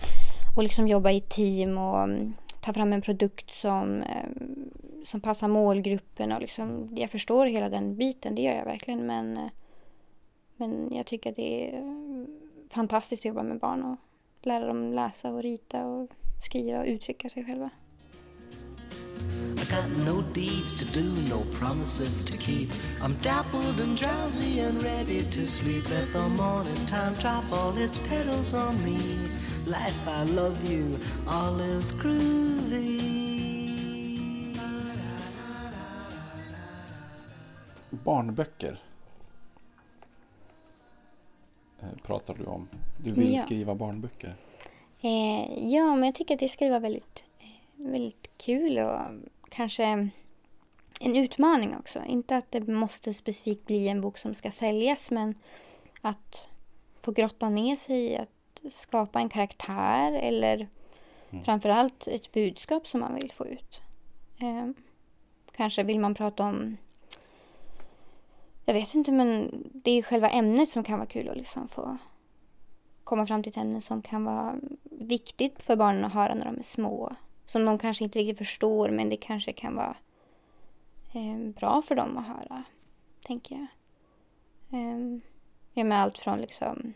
[0.57, 4.70] att liksom jobba i team och mm, ta fram en produkt som, ehm,
[5.04, 6.33] som passar målgruppen.
[6.33, 9.07] Och liksom, jag förstår hela den biten, det gör jag verkligen.
[9.07, 9.50] Men, eh,
[10.57, 12.26] men jag tycker att det är mm,
[12.70, 13.96] fantastiskt att jobba med barn och
[14.46, 16.11] lära dem läsa och rita och
[16.46, 17.70] skriva och uttrycka sig själva.
[19.57, 22.68] I got no deeds to do, no promises to keep.
[23.03, 25.88] I'm dappled and drowsy and ready to sleep.
[25.90, 28.98] Let the morning time drop all its petals on me.
[29.66, 33.14] Life, I love you, all is groovy.
[37.90, 38.79] Barnböcker
[41.83, 42.68] eh, pratar du om.
[42.98, 43.42] Du vill Ja.
[43.42, 44.35] skriva barnböcker.
[45.00, 47.23] Eh, ja, men jag tycker att det skulle vara väldigt,
[47.90, 49.01] väldigt kul och
[49.49, 49.85] kanske
[51.01, 51.99] en utmaning också.
[52.07, 55.35] Inte att det måste specifikt bli en bok som ska säljas, men
[56.01, 56.49] att
[57.01, 60.68] få grotta ner sig i att skapa en karaktär eller
[61.35, 61.44] Mm.
[61.44, 63.83] framförallt ett budskap som man vill få ut.
[64.40, 64.70] Eh,
[65.53, 66.77] kanske vill man prata om
[68.64, 71.99] jag vet inte, men det är själva ämnet som kan vara kul att liksom få
[73.05, 76.59] komma fram till ett ämne som kan vara viktigt för barnen att höra när de
[76.59, 77.16] är små.
[77.46, 79.96] Som de kanske inte riktigt förstår, men det kanske kan vara
[81.12, 82.64] eh, bra för dem att höra,
[83.22, 83.66] tänker jag.
[84.80, 86.92] Eh, med allt från liksom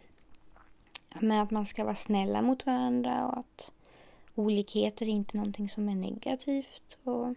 [1.20, 3.72] med att man ska vara snälla mot varandra och att
[4.34, 6.98] olikheter är inte någonting som är negativt.
[7.04, 7.34] Och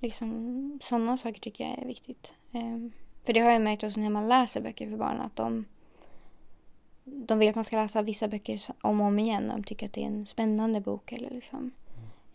[0.00, 2.32] liksom sådana saker tycker jag är viktigt.
[2.52, 2.92] Ehm,
[3.24, 5.64] för det har jag märkt också när man läser böcker för barn att de
[7.12, 9.48] de vill att man ska läsa vissa böcker om och om igen.
[9.48, 11.12] De tycker att det är en spännande bok.
[11.12, 11.70] Eller liksom,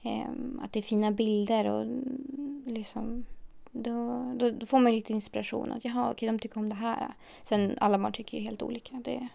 [0.04, 1.66] ehm, att det är fina bilder.
[1.72, 3.26] och mm, liksom,
[3.72, 5.72] då, då, då får man lite inspiration.
[5.72, 7.14] Att jaha, okej, de tycker om det här.
[7.42, 9.02] Sen alla barn tycker ju helt olika.
[9.06, 9.28] Det,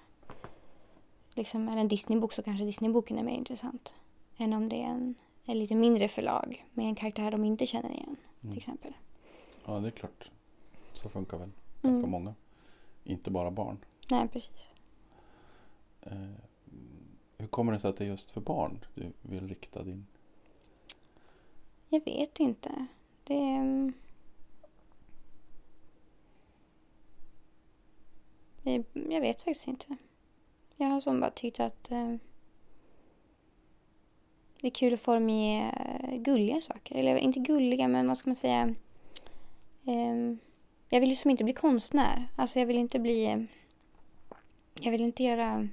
[1.35, 3.94] liksom, är det en Disneybok så kanske Disneyboken är mer intressant.
[4.37, 7.90] Än om det är en, en lite mindre förlag med en karaktär de inte känner
[7.90, 8.16] igen.
[8.42, 8.53] Mm.
[8.53, 8.92] Till exempel.
[9.66, 10.31] Ja, det är klart.
[10.92, 11.50] Så funkar väl
[11.83, 12.11] ganska Mm.
[12.11, 12.35] många.
[13.05, 13.79] Inte bara barn.
[14.11, 14.68] Nej, precis.
[16.03, 16.35] Eh,
[17.37, 20.07] hur kommer det sig att det är just för barn du vill rikta din...
[21.89, 22.87] Jag vet inte.
[23.25, 23.93] Det är...
[28.65, 29.97] Mm, jag, vet faktiskt inte.
[30.77, 32.15] Jag har som bara tyckt att eh,
[34.61, 35.71] det är kul att formge
[36.03, 36.95] eh, gulliga saker.
[36.95, 38.75] Eller inte gulliga, men vad ska man säga?
[39.85, 40.37] Eh,
[40.89, 42.29] jag vill ju som inte bli konstnär.
[42.37, 43.25] Alltså jag vill inte bli...
[43.25, 43.43] Eh,
[44.81, 45.69] jag vill inte göra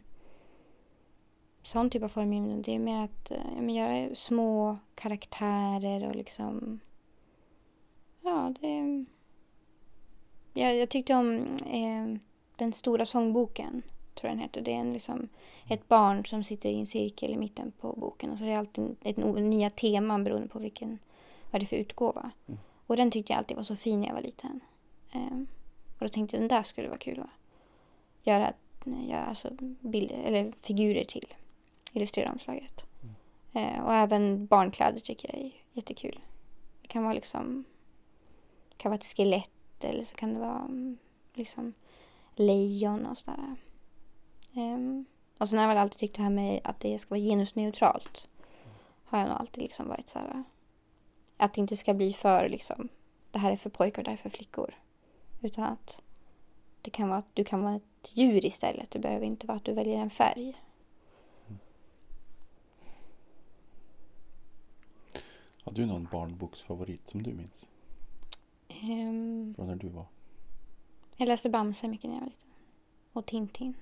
[1.63, 2.61] sån typ av formgivning.
[2.61, 6.79] Det är mer att eh, ja, men göra små karaktärer och liksom...
[8.21, 9.05] Ja, det,
[10.53, 12.19] Jag, jag tyckte om eh,
[12.55, 13.81] Den stora sångboken,
[14.15, 14.61] tror jag den heter.
[14.61, 15.29] Det är en, liksom,
[15.69, 18.57] ett barn som sitter i en cirkel i mitten på boken och så är det
[18.57, 20.99] alltid ett nya teman beroende på vilken,
[21.51, 22.31] vad det är för utgåva.
[22.47, 22.59] Mm.
[22.87, 24.59] Och den tyckte jag alltid var så fin när jag var liten.
[25.11, 25.47] Ehm,
[25.99, 27.29] och då tänkte jag den där skulle vara kul att
[28.23, 28.53] göra,
[28.85, 31.25] göra alltså bilder, eller figurer till.
[31.97, 32.85] Illustrera omslaget.
[33.53, 36.19] Eh, och även barnkläder tycker jag är jättekul.
[36.81, 37.63] Det kan vara liksom
[38.69, 40.97] det kan vara ett skelett eller så kan det vara mm,
[41.33, 41.73] liksom
[42.35, 43.55] lejon och sådär.
[44.53, 45.05] Ehm,
[45.37, 48.27] och sen har jag väl alltid tyckt det här med att det ska vara genusneutralt.
[49.03, 50.43] Har jag nog alltid liksom varit så här.
[51.37, 52.89] Att det inte ska bli för liksom
[53.31, 54.75] det här är för pojkar och det här är för flickor.
[55.41, 56.01] Utan att
[56.81, 58.91] det kan vara att du kan vara ett djur istället.
[58.91, 60.61] Det behöver inte vara att du väljer en färg.
[65.67, 67.67] Har du någon barnboksfavorit som du minns?
[68.67, 70.05] Ehm, Från när du var?
[71.17, 72.47] Jag läste Bamse mycket när jag var liten.
[73.13, 73.73] Och Tintin.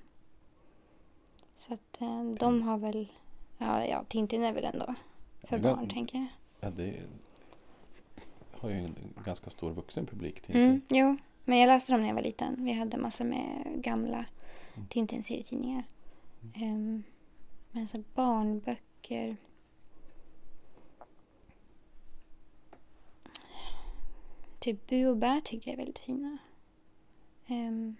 [1.55, 3.11] Så att eh, de har väl...
[3.57, 4.95] Ja, ja, Tintin är väl ändå
[5.43, 6.27] för barn, ga- tänker jag.
[6.59, 7.03] Ja, det
[8.51, 8.95] har ju en
[9.25, 10.41] ganska stor vuxen publik.
[10.41, 10.61] Tintin.
[10.63, 12.65] Mm, jo, men jag läste dem när jag var liten.
[12.65, 14.25] Vi hade massor med gamla
[14.75, 14.87] Mm.
[14.87, 15.83] Tintin-serietidningar.
[16.55, 17.03] Ehm,
[17.71, 19.37] men så barnböcker...
[24.65, 26.37] Typ Bu och bär tyckte jag är väldigt fina.
[27.47, 27.95] Ehm,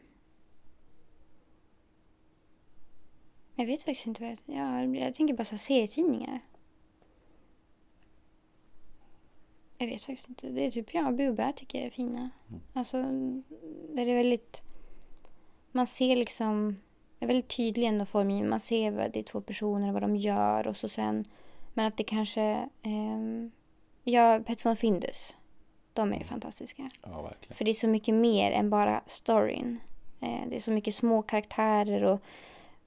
[3.56, 4.96] jag vet faktiskt inte vad jag...
[4.96, 6.40] Ja, jag tänker bara så här serietidningar.
[9.78, 10.50] Jag vet faktiskt inte.
[10.50, 12.30] Det är typ, ja, Bu och bär tycker jag är fina.
[12.50, 12.62] Mm.
[12.74, 12.98] Alltså,
[13.94, 14.64] det är väldigt...
[15.72, 16.76] Man ser liksom...
[17.20, 18.50] Det är väldigt tydlig ändå formgivning.
[18.50, 21.26] Man ser vad det är två personer och vad de gör och så sen...
[21.74, 22.70] Men att det kanske...
[22.82, 23.52] ehm,
[24.04, 25.36] ja, Petson och Findus.
[25.96, 26.90] De är ju fantastiska.
[27.06, 27.32] Ja.
[27.50, 29.80] För det är så mycket mer än bara storyn.
[30.20, 32.22] Eh, det är så mycket små karaktärer och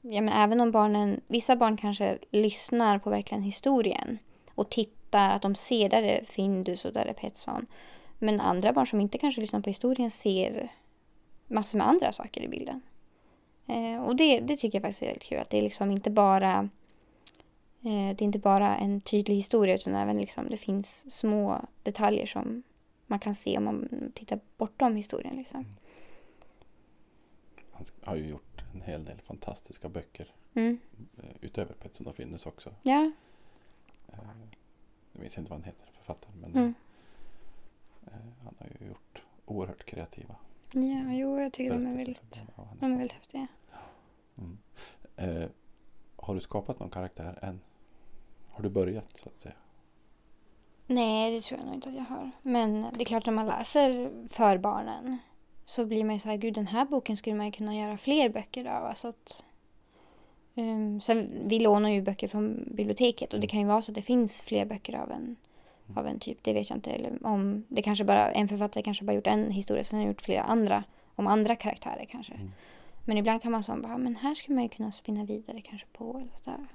[0.01, 4.19] ja, men även om barnen, vissa barn kanske lyssnar på verkligen historien
[4.55, 7.67] och tittar, att de ser där är Findus och där är Petson.
[8.19, 10.73] Men andra barn som inte kanske lyssnar på historien ser
[11.47, 12.81] massor med andra saker i bilden.
[13.67, 16.11] Eh, och det, det tycker jag faktiskt är väldigt kul, att det är liksom inte
[16.11, 16.69] bara
[17.83, 22.27] eh, det är inte bara en tydlig historia utan även liksom det finns små detaljer
[22.27, 22.63] som
[23.09, 25.37] man kan se om man tittar bortom historien.
[25.37, 25.65] Liksom.
[27.73, 30.35] Han sk- har ju gjort en hel del fantastiska böcker.
[30.55, 30.79] Mm.
[31.19, 32.75] eh, Utöver Petson och Findus också.
[32.83, 33.11] Ja.
[34.09, 34.19] Eh,
[35.13, 36.35] Jag minns inte vad han heter, författaren.
[36.41, 36.75] Men Mm.
[38.07, 38.13] eh,
[38.45, 40.37] han har ju gjort oerhört kreativa
[40.73, 43.47] ja, jo, jag tycker de är väldigt, han de är väldigt häftiga.
[44.39, 44.59] Mm.
[45.17, 45.49] Eh,
[46.17, 47.61] har du skapat någon karaktär än?
[48.49, 49.55] Har du börjat så att säga?
[50.91, 52.31] Nej, det tror jag nog inte att jag har.
[52.43, 55.19] Men det är klart när man läser för barnen
[55.65, 57.97] så blir man ju så här, gud den här boken skulle man ju kunna göra
[57.97, 58.85] fler böcker av.
[58.85, 59.45] Alltså att,
[60.55, 63.95] um, sen, vi lånar ju böcker från biblioteket och det kan ju vara så att
[63.95, 65.37] det finns fler böcker av en,
[65.97, 66.39] av en typ.
[66.43, 66.91] Det vet jag inte.
[66.91, 70.23] Eller om det kanske bara, en författare kanske bara gjort en historia, sen har gjort
[70.23, 72.35] flera andra om andra karaktärer kanske.
[72.35, 72.53] Mm.
[73.05, 75.87] Men ibland kan man säga bara, men här skulle man ju kunna spinna vidare kanske
[75.93, 76.67] på eller sådär.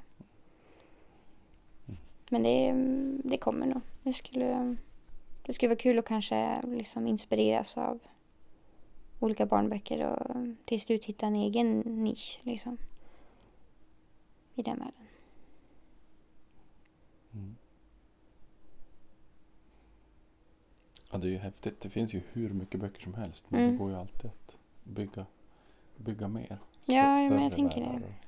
[2.30, 2.74] Men det,
[3.30, 3.82] det kommer nog.
[4.04, 4.76] Det skulle,
[5.46, 8.00] det skulle vara kul att kanske liksom inspireras av
[9.20, 12.78] olika barnböcker och till slut hitta en egen nisch liksom.
[14.56, 15.08] I den världen.
[17.34, 17.56] Mm.
[21.12, 21.82] Ja, det är ju häftigt.
[21.82, 23.46] Det finns ju hur mycket böcker som helst.
[23.50, 23.72] Men Mm.
[23.72, 25.26] det går ju alltid att bygga,
[25.98, 26.58] bygga mer.
[26.86, 27.88] Ja, men jag tänker det.
[27.88, 28.20] världar.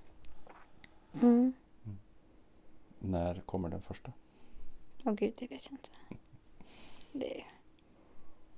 [1.21, 1.53] Mm.
[3.05, 4.13] När kommer den första?
[5.05, 5.89] Åh gud, det vet jag inte.
[7.11, 7.43] Det...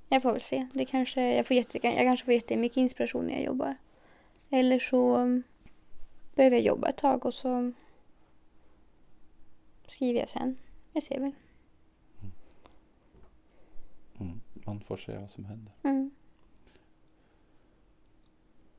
[0.10, 0.68] Jag får väl se.
[0.74, 3.76] Det kanske, jag, får jätte, jag kanske får jättemycket inspiration när jag jobbar.
[4.50, 5.16] Eller så
[6.36, 7.74] behöver jag jobba ett tag och så
[9.88, 10.58] skriver jag sen.
[10.94, 11.32] Jag ser väl.
[14.20, 14.42] Mm.
[14.54, 15.74] Man får se vad som händer.
[15.84, 16.12] Mm.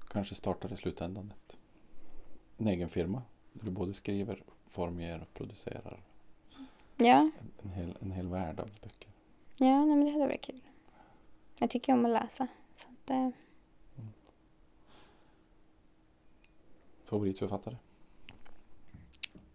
[0.09, 1.33] Kanske startar i slutändan
[2.59, 3.23] en egen firma.
[3.53, 6.01] Där du både skriver, formger och producerar
[6.97, 7.31] Ja,
[7.63, 9.11] en, hel, en hel värld av böcker.
[9.57, 10.61] ja nej, men det hade varit kul.
[11.59, 12.47] Jag tycker om att läsa.
[12.77, 13.29] Så att, eh,
[17.05, 17.77] Favoritförfattare?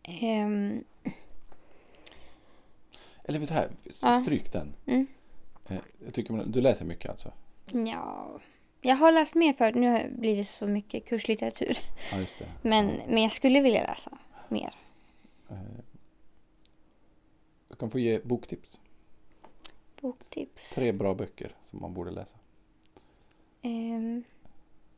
[0.04, 0.84] ehm,
[3.26, 3.70] Eller så här,
[4.02, 4.12] Ja.
[4.12, 4.74] stryk den.
[4.86, 5.08] Mm.
[5.68, 7.32] Eh, Jag tycker man, du läser mycket alltså?
[7.72, 8.40] ja,
[8.82, 9.76] jag har läst mer förut.
[9.76, 11.78] Nu blir det så mycket kurslitteratur.
[12.12, 12.52] Ja, just det.
[12.62, 13.04] Men, Ja.
[13.08, 14.18] men jag skulle vilja läsa
[14.50, 14.74] mer.
[15.54, 15.84] Eh,
[17.68, 18.82] Du kan få ge boktips.
[20.02, 20.70] Boktips.
[20.76, 22.38] Tre bra böcker som man borde läsa.
[23.62, 24.24] Ehm,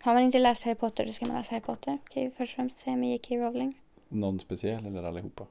[0.01, 1.97] har man inte läst Harry Potter så ska man läsa Harry Potter.
[2.09, 3.35] Kan jag ju först och främst säga med J.K.
[3.37, 3.81] Rowling.
[4.09, 5.47] Någon speciell eller allihopa?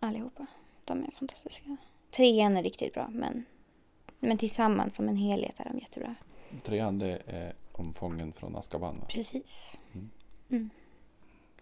[0.00, 0.46] Allihopa.
[0.84, 1.76] De är fantastiska.
[2.10, 3.44] Trean är riktigt bra men,
[4.18, 6.14] men tillsammans som en helhet är de jättebra.
[6.62, 8.98] Trean det är Omfången från Azkaban.
[8.98, 9.06] va?
[9.08, 9.78] Precis.
[9.94, 10.10] Mm.
[10.50, 10.70] Mm.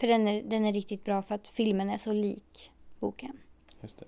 [0.01, 3.39] För den är, den är riktigt bra för att filmen är så lik boken.
[3.81, 4.05] Just det.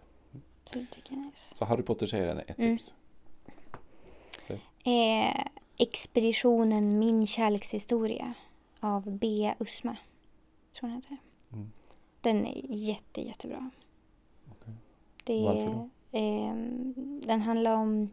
[0.65, 1.57] Så det är nice.
[1.57, 2.79] Så Harry Potter-serien är ett Mm.
[2.79, 2.95] tips.
[4.85, 5.45] Eh,
[5.79, 8.35] Expeditionen Min kärlekshistoria
[8.81, 9.97] av Bea Usma.
[10.79, 11.17] Tror hon heter.
[11.53, 11.73] Mm.
[12.21, 13.71] Den är jätte, jättebra.
[14.51, 14.75] Okej.
[15.25, 15.89] Det Varför då?
[16.13, 18.09] ehm, den handlar om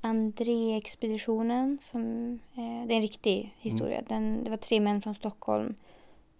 [0.00, 1.78] André-expeditionen.
[1.80, 3.98] Som, eh, det är en riktig historia.
[3.98, 4.04] Mm.
[4.08, 5.74] Den, det var tre män från Stockholm,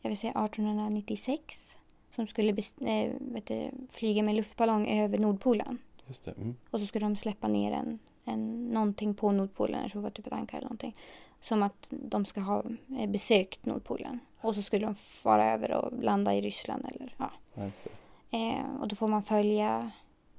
[0.02, 1.78] jag vill säga 1896,
[2.10, 5.78] som skulle vet du, flyga med luftballong över Nordpolen.
[6.06, 6.30] Just det.
[6.30, 6.56] Mm.
[6.70, 10.10] Och så skulle de släppa ner en, en, någonting på Nordpolen, jag tror det var
[10.10, 10.96] typ ett ankar eller någonting.
[11.40, 12.64] Som att de ska ha
[12.98, 14.20] eh, besökt Nordpolen.
[14.40, 17.30] Och så skulle de fara över och landa i Ryssland eller ja.
[17.54, 17.90] Just det.
[18.38, 19.90] Eh, och då får man följa,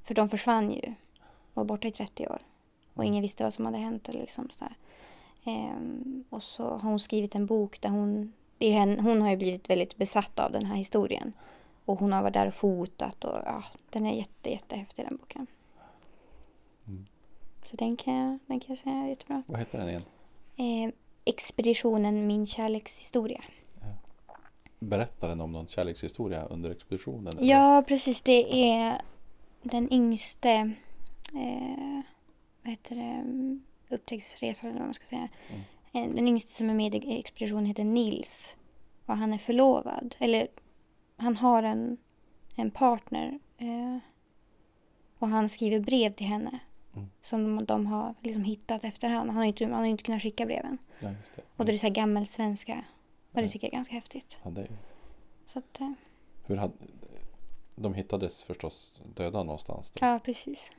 [0.04, 0.94] för de försvann ju.
[1.54, 2.42] Var borta i 30 år.
[2.94, 4.76] Och ingen visste vad som hade hänt eller liksom sådär.
[5.44, 5.78] Eh,
[6.30, 9.38] och så har hon skrivit en bok där hon, det är henne, hon har ju
[9.38, 11.34] blivit väldigt besatt av den här historien.
[11.86, 15.48] Och hon har varit där och fotat och ja, den är jätte, jättehäftig den boken.
[16.88, 17.06] Mm.
[17.66, 19.44] Så den kan, jag, den kan jag säga är jättebra.
[19.48, 20.04] Vad heter den igen?
[20.58, 20.94] Eh,
[21.26, 23.42] Expeditionen Min kärlekshistoria.
[24.80, 27.28] Berättar den om någon kärlekshistoria under expeditionen?
[27.28, 27.50] eller?
[27.50, 28.22] Ja, precis.
[28.22, 29.02] Det är
[29.62, 30.52] den yngste
[31.34, 32.02] eh,
[32.62, 33.24] vad heter det?
[33.96, 35.30] upptäcktsresan eller vad man ska säga.
[35.50, 35.62] Mm.
[35.94, 38.56] Eh, Den yngste som är med i expeditionen heter Nils.
[39.06, 40.16] Och han är förlovad.
[40.20, 40.48] Eller
[41.18, 41.98] han har en,
[42.56, 43.40] en partner.
[43.58, 43.98] Eh,
[45.20, 46.60] och han skriver brev till henne.
[46.96, 47.10] Mm.
[47.22, 49.30] Som de, de har liksom hittat efterhand.
[49.30, 50.78] Han har ju inte, han har inte kunnat skicka breven.
[51.00, 51.42] Ja, det.
[51.58, 52.74] Och då är det så här gammelsvenska.
[52.74, 53.52] Och det Mm.
[53.52, 54.40] tycker jag är ganska häftigt.
[54.44, 54.68] Ja, det är...
[55.46, 55.92] Så att, eh,
[56.46, 56.74] Hur hade...
[57.76, 59.92] De hittades förstås döda någonstans.
[59.92, 60.06] Då.
[60.06, 60.72] Ja, precis.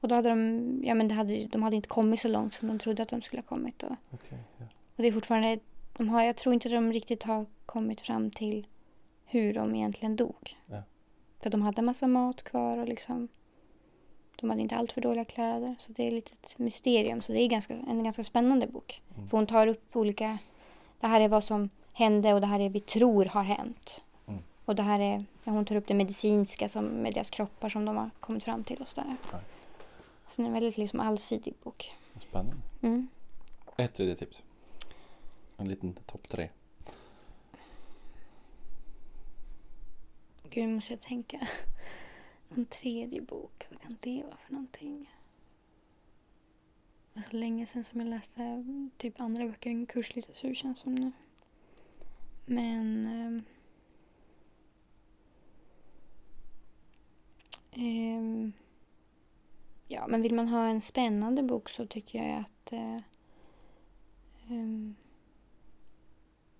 [0.00, 2.68] Och då hade de, ja men det hade, de hade inte kommit så långt som
[2.68, 3.82] de trodde att de skulle ha kommit.
[3.82, 4.64] Och, Okej, ja.
[4.96, 5.58] och det är fortfarande,
[5.96, 8.66] de har, jag tror inte de riktigt har kommit fram till
[9.24, 10.56] hur de egentligen dog.
[10.66, 10.82] Ja.
[11.40, 13.28] För de hade massa mat kvar och liksom,
[14.36, 15.74] de hade inte allt för dåliga kläder.
[15.78, 17.20] Så det är lite ett mysterium.
[17.20, 19.02] Så det är ganska, en ganska spännande bok.
[19.16, 19.28] Mm.
[19.28, 20.38] För hon tar upp olika,
[21.00, 24.04] det här är vad som hände och det här är vi tror har hänt.
[24.26, 24.42] Mm.
[24.64, 27.96] Och det här är, hon tar upp det medicinska som, med deras kroppar som de
[27.96, 29.16] har kommit fram till och sådär.
[29.32, 29.38] Ja.
[30.38, 31.94] Så det är en väldigt liksom allsidig bok.
[32.16, 32.62] Spännande.
[32.82, 33.08] Mm.
[33.76, 34.42] Ett tredje tips.
[35.56, 36.50] En liten topp tre.
[40.50, 41.48] Gud, nu måste jag tänka.
[42.56, 45.10] En tredje bok, vad kan det vara för någonting?
[47.12, 48.64] Det var så länge sedan som jag läste
[48.96, 51.12] typ andra böcker än kurslitteratur känns som nu.
[52.46, 53.06] Men...
[53.06, 53.42] ehm,
[57.72, 58.52] ehm,
[59.88, 62.72] ja, men vill man ha en spännande bok så tycker jag att...
[62.72, 62.96] eh,
[64.50, 64.96] ehm,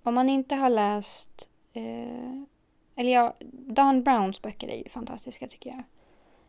[0.03, 1.49] om man inte har läst...
[1.73, 2.43] eh,
[2.97, 5.83] eller ja, Dan Browns böcker är ju fantastiska tycker jag.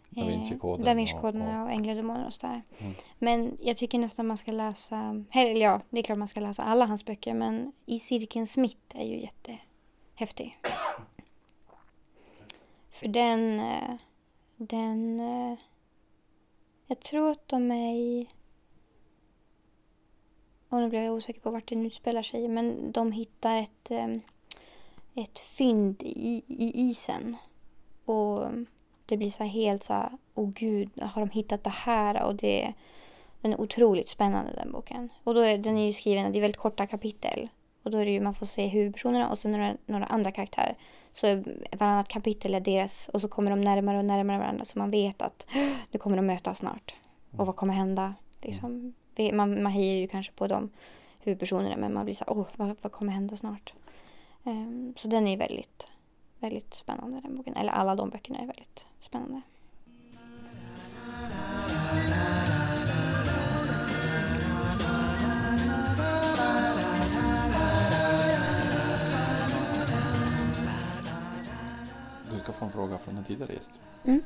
[0.09, 2.61] Da Vinci-koden Eh, Da Vinci-koden och- och- och, Änglademoner och sådär.
[2.77, 2.93] Mm.
[3.19, 6.63] Men jag tycker nästan man ska läsa, eller ja, det är klart man ska läsa
[6.63, 10.59] alla hans böcker, men I cirkelns mitt är ju jättehäftig.
[12.89, 13.95] För den, eh,
[14.57, 15.57] den, eh,
[16.89, 18.27] jag tror att de är i,
[20.69, 24.21] och nu blev jag osäker på vart den utspelar sig, men de hittar ett, ehm,
[25.15, 27.37] ett fynd i, i isen.
[28.05, 28.51] Och
[29.05, 32.23] det blir så här helt så här, åh gud, har de hittat det här?
[32.23, 32.73] Och det,
[33.41, 35.09] den är otroligt spännande den boken.
[35.23, 37.49] Och då är den är ju skriven, det är väldigt korta kapitel.
[37.83, 40.77] Och då är det ju, man får se huvudpersonerna och sen några, några andra karaktärer.
[41.13, 41.43] Så
[41.77, 45.21] varannat kapitel är deras och så kommer de närmare och närmare varandra så man vet
[45.21, 45.47] att
[45.91, 46.95] nu kommer de mötas snart.
[47.37, 48.13] Och vad kommer hända?
[48.41, 48.93] Liksom,
[49.33, 50.69] man, man hejar ju kanske på de
[51.19, 53.73] huvudpersonerna men man blir så här, åh, vad, vad kommer hända snart?
[54.43, 55.87] Um, så den är ju väldigt,
[56.39, 57.55] väldigt spännande den boken.
[57.55, 59.41] Eller alla de böckerna är väldigt spännande.
[72.59, 73.81] Få en fråga från en tidigare gäst.
[74.03, 74.21] Mm.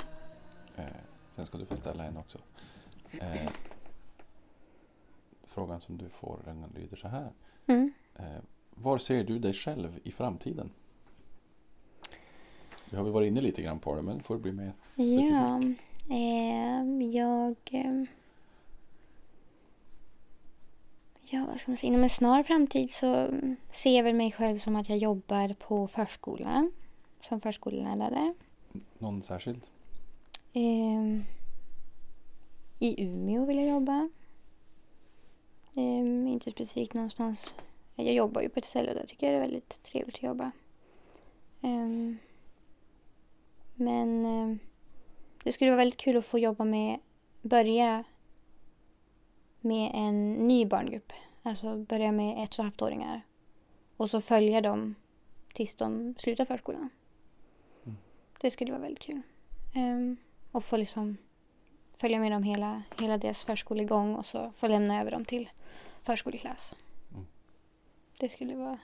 [0.76, 0.86] Eh,
[1.32, 2.38] sen ska du få ställa en också.
[3.12, 3.50] Eh,
[5.44, 7.32] frågan som du får den lyder så här.
[7.68, 7.94] Mm.
[8.16, 8.26] Eh,
[8.70, 10.70] var ser du dig själv i framtiden?
[12.90, 15.32] Vi har väl varit inne lite grann på det, men det får bli mer specifikt.
[15.32, 15.62] Ja,
[16.16, 17.56] eh, jag...
[17.72, 18.04] Eh,
[21.26, 21.88] Ja, vad ska man säga?
[21.88, 23.30] Inom en snar framtid så
[23.72, 26.70] ser jag väl mig själv som att jag jobbar på förskola.
[27.30, 28.34] Som förskollärare.
[28.97, 29.61] Någon särskild?
[30.53, 31.24] Ehm,
[32.80, 34.09] I Umeå vill jag jobba.
[35.76, 37.55] Ehm, inte specifikt någonstans.
[37.95, 40.51] Jag jobbar ju på ett ställe där tycker jag det är väldigt trevligt att jobba.
[41.61, 42.17] Ehm,
[43.76, 44.59] men ehm,
[45.43, 46.99] det skulle vara väldigt kul att få jobba med,
[47.41, 48.03] börja
[49.61, 51.13] med en ny barngrupp.
[51.43, 53.21] Alltså börja med ett och ett halvt åringar.
[53.97, 54.95] Och så följa dem
[55.53, 56.89] tills de slutar förskolan.
[58.44, 59.22] Det skulle vara väldigt kul.
[59.74, 60.18] Ehm,
[60.52, 61.18] och få liksom
[61.94, 65.50] följa med dem hela, hela deras förskolegång och så få lämna över dem till
[66.02, 66.76] förskoleklass.
[67.12, 67.26] Mm.
[68.20, 68.80] Det skulle vara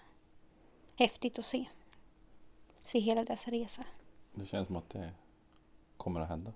[0.95, 1.65] häftigt att se.
[2.85, 3.85] Se hela deras resa.
[4.33, 5.11] Det känns som att det
[5.97, 6.53] kommer att hända.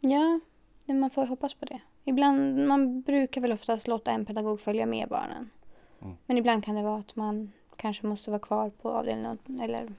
[0.00, 0.40] Ja,
[0.86, 1.80] man får hoppas på det.
[2.04, 5.50] Ibland, man brukar väl oftast låta en pedagog följa med barnen.
[6.02, 6.16] Mm.
[6.26, 9.38] Men ibland kan det vara att man kanske måste vara kvar på avdelningen.
[9.60, 9.94] Eller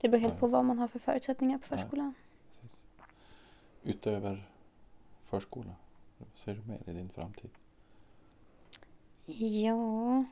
[0.00, 0.40] det beror helt Ja.
[0.40, 1.76] på vad man har för förutsättningar på Ja.
[1.76, 2.14] förskolan.
[2.60, 2.78] Precis.
[3.82, 4.48] Utöver
[5.24, 5.72] förskola,
[6.18, 7.50] vad ser du mer i din framtid?
[9.26, 10.24] Ja.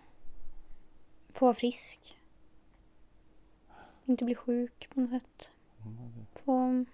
[1.32, 2.18] Få vara frisk.
[4.06, 5.50] Inte bli sjuk på något sätt.
[5.84, 6.84] Mm, Få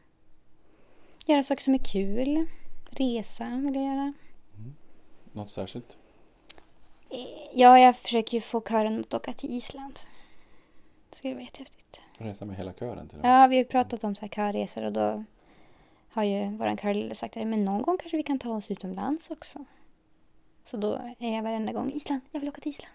[1.26, 2.46] göra saker som är kul.
[2.90, 4.12] Resa vill jag göra.
[5.32, 5.98] Något särskilt?
[7.10, 7.18] Eh,
[7.54, 10.00] Ja, jag försöker ju få kören att åka till Island.
[11.10, 11.99] Det skulle vara jättehäftigt.
[12.20, 13.42] Resa med hela kören till och med?
[13.42, 15.24] Ja, vi har pratat om så här körresor och då
[16.08, 19.30] har ju våran körledare sagt att men någon gång kanske vi kan ta oss utomlands
[19.30, 19.64] också.
[20.64, 22.94] Så då är jag varenda gång Island, jag vill åka till Island.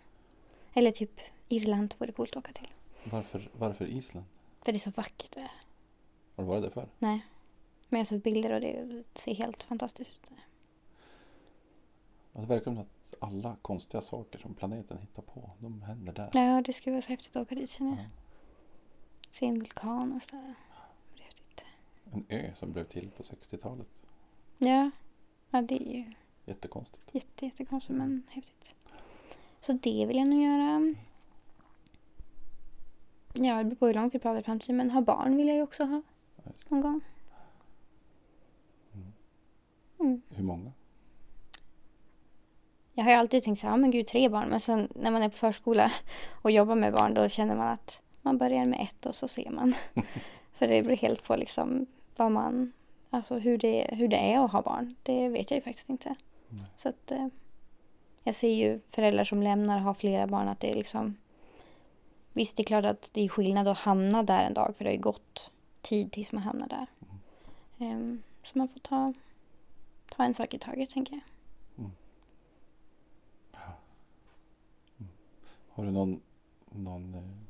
[0.74, 2.68] Eller typ Irland vore coolt att åka till.
[3.04, 4.26] Varför, varför Island?
[4.62, 5.52] För det är så vackert där.
[6.36, 6.88] Har du varit där förr?
[7.00, 7.26] Nej.
[7.90, 10.30] Men jag har sett bilder och det ser helt fantastiskt ut.
[10.30, 10.46] där.
[12.42, 16.30] Det verkar som att alla konstiga saker som planeten hittar på, de händer där.
[16.34, 18.00] Ja, det skulle vara så häftigt att åka dit känner jag.
[18.00, 18.06] Ja.
[19.40, 20.56] Se en vulkan och sådär.
[21.20, 21.64] Häftigt.
[22.12, 23.88] En ö som blev till på 60-talet.
[24.58, 24.92] Ja.
[25.50, 26.14] ja, det är ju
[26.46, 27.10] Jättekonstigt.
[27.16, 28.76] jätte, jättekonstigt men häftigt.
[29.60, 30.94] Så det vill jag nog göra.
[33.34, 34.78] Ja, det beror på hur långt vi pratar i framtiden.
[34.78, 36.02] Men ha barn vill jag ju också ha
[36.36, 37.02] Ja, någon gång.
[38.94, 39.14] Mm.
[40.00, 40.22] Mm.
[40.30, 40.72] Hur många?
[42.94, 44.50] Jag har ju alltid tänkt så här, "Ja, men gud tre barn.
[44.50, 45.92] Men sen när man är på förskola
[46.42, 49.50] och jobbar med barn då känner man att man börjar med ett och så ser
[49.50, 49.76] man.
[50.54, 52.72] För det beror helt på liksom vad man,
[53.10, 54.96] alltså hur det, hur det är att ha barn.
[55.04, 56.16] Det vet jag ju faktiskt inte.
[56.50, 56.66] Nej.
[56.78, 57.28] Så att eh,
[58.24, 61.16] jag ser ju föräldrar som lämnar och har flera barn att det är liksom
[62.34, 64.90] Visst, det är klart att det är skillnad att hamna där en dag för det
[64.90, 65.52] har ju gått
[65.82, 66.88] tid tills man hamnar där.
[67.78, 69.14] Ehm, så man får ta,
[70.10, 71.22] ta en sak i taget tänker jag.
[75.70, 76.22] Har du någon,
[76.72, 77.45] någon eh,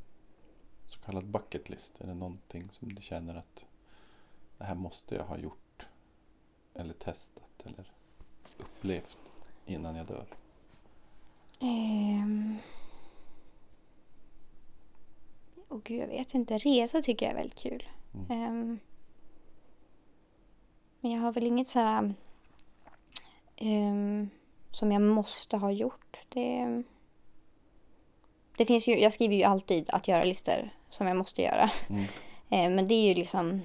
[1.06, 2.02] kallad bucket list?
[2.02, 3.66] Är det någonting som du känner att
[4.58, 5.88] det här måste jag ha gjort
[6.74, 7.92] eller testat eller
[8.58, 9.18] upplevt
[9.66, 10.28] innan jag dör?
[11.60, 12.58] Ehm.
[15.70, 16.58] Åh gud, jag vet inte.
[16.58, 17.90] Resa tycker jag är väldigt kul.
[18.14, 18.32] Mm.
[18.32, 18.80] Ehm.
[21.00, 22.14] Men jag har väl inget så här
[23.56, 24.30] ehm,
[24.72, 26.22] som jag måste ha gjort.
[26.30, 26.84] Det,
[28.58, 31.72] det finns ju, jag skriver ju alltid att göra-listor som jag måste göra.
[31.90, 32.06] Mm.
[32.50, 33.62] Ehm, men det är ju liksom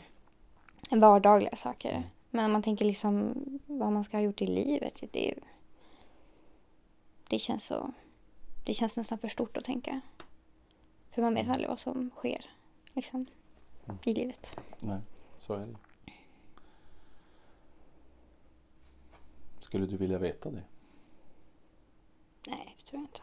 [0.90, 1.90] vardagliga saker.
[1.90, 2.02] Mm.
[2.30, 3.34] Men om man tänker liksom
[3.66, 5.02] vad man ska ha gjort i livet.
[5.12, 5.34] Det, ju,
[7.28, 7.92] det känns så...
[8.64, 10.00] Det känns nästan för stort att tänka.
[11.10, 12.50] För man vet aldrig vad som sker
[12.92, 13.26] liksom,
[13.84, 13.98] Mm.
[14.04, 14.56] i livet.
[14.80, 15.00] Nej,
[15.38, 15.76] så är det.
[19.60, 20.62] Skulle du vilja veta det?
[22.46, 23.20] Nej, det tror jag inte.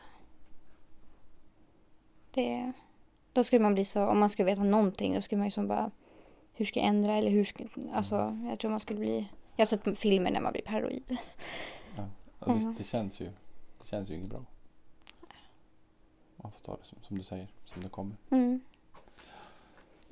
[2.32, 2.74] Det,
[3.38, 5.68] då skulle man bli så, om man skulle veta någonting, då skulle man ju som
[5.68, 5.92] bara,
[6.54, 7.64] hur ska jag ändra eller hur ska,
[7.94, 11.18] alltså jag tror man skulle bli, jag har sett filmer när man blir paranoid.
[11.98, 12.06] Ja,
[12.40, 12.54] Ja.
[12.54, 13.26] det, det, känns ju,
[13.80, 14.40] det känns ju inget bra.
[16.36, 18.16] Man får ta det som, som du säger, som det kommer.
[18.30, 18.62] Mm.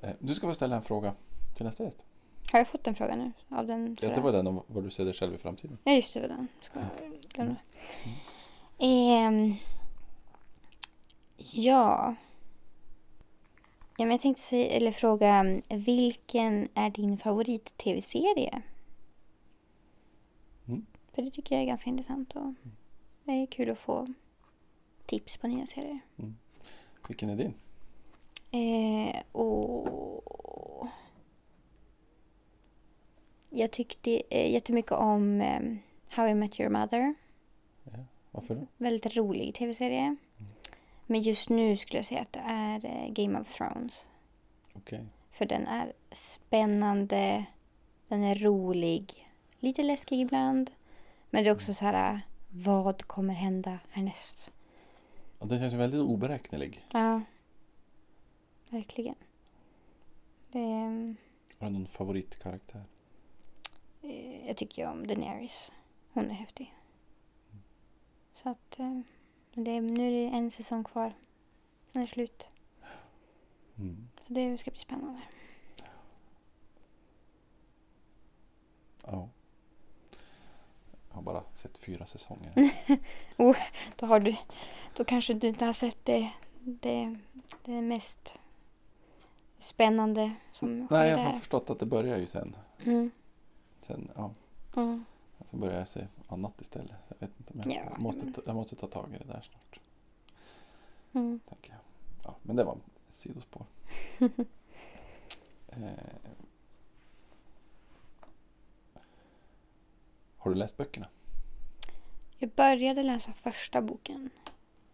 [0.01, 1.13] Eh, du ska få ställa en fråga
[1.55, 2.03] till nästa gäst.
[2.51, 3.31] Har jag fått en fråga nu?
[3.49, 5.77] Av den, Ja, det var den om vad du ser dig själv i framtiden.
[5.83, 6.47] Ja, just det, var den.
[6.61, 7.55] Ska jag glömma.
[8.79, 9.55] Ehm,
[11.37, 12.15] ja.
[13.97, 18.61] Ja men jag tänkte säga, eller fråga, vilken är din favorit-tv-serie?
[20.67, 20.85] Mm.
[21.13, 22.53] För det tycker jag är ganska intressant och
[23.23, 24.07] det är kul att få
[25.05, 25.99] tips på nya serier.
[27.07, 27.53] Vilken är din?
[28.51, 30.87] Eh, och
[33.49, 35.61] jag tyckte eh, jättemycket om eh,
[36.11, 37.15] How I Met Your Mother.
[38.31, 38.67] Varför då?
[38.77, 40.15] Väldigt rolig tv-serie.
[41.05, 44.09] Men just nu skulle jag säga att det är eh, Game of Thrones.
[44.73, 45.05] Okej.
[45.31, 47.45] För den är spännande,
[48.07, 49.27] den är rolig,
[49.59, 50.71] lite läskig ibland.
[51.29, 54.51] Men det är också så här, vad kommer hända härnäst?
[55.39, 56.85] Och den känns väldigt oberäknelig.
[56.91, 57.21] Ja,
[58.69, 59.15] verkligen.
[60.51, 61.15] Är-
[61.59, 62.83] Har du någon favoritkaraktär?
[64.01, 65.71] eh, jag tycker ju om Daenerys.
[66.13, 66.73] Hon är häftig.
[68.33, 68.79] Så att
[69.55, 71.13] eh, det, är- nu är det en säsong kvar.
[71.91, 72.49] Den är slut.
[73.77, 74.07] Mm.
[74.27, 75.21] Så det ska bli spännande.
[79.05, 79.29] Ja.
[81.09, 82.53] Jag har bara sett fyra säsonger.
[83.95, 84.35] Då, har du,
[84.95, 87.17] då kanske du inte har sett det, det,
[87.63, 88.35] det mest
[89.59, 92.55] spännande som Nej, jag har förstått att det börjar ju sen.
[92.85, 93.11] Mm.
[93.79, 94.31] Sen, ja,
[94.75, 95.05] Mm.
[95.49, 96.95] Sen börjar jag se annat istället.
[97.07, 99.33] Så Jag, vet inte, men Ja, jag, måste ta, jag måste ta tag i det
[99.33, 99.79] där snart.
[101.13, 101.39] Mm.
[101.49, 101.79] Tänker jag.
[102.23, 103.65] Ja, men det var ett sidospår.
[105.67, 105.89] eh,
[110.37, 111.07] har du läst böckerna?
[112.37, 114.29] Jag började läsa första boken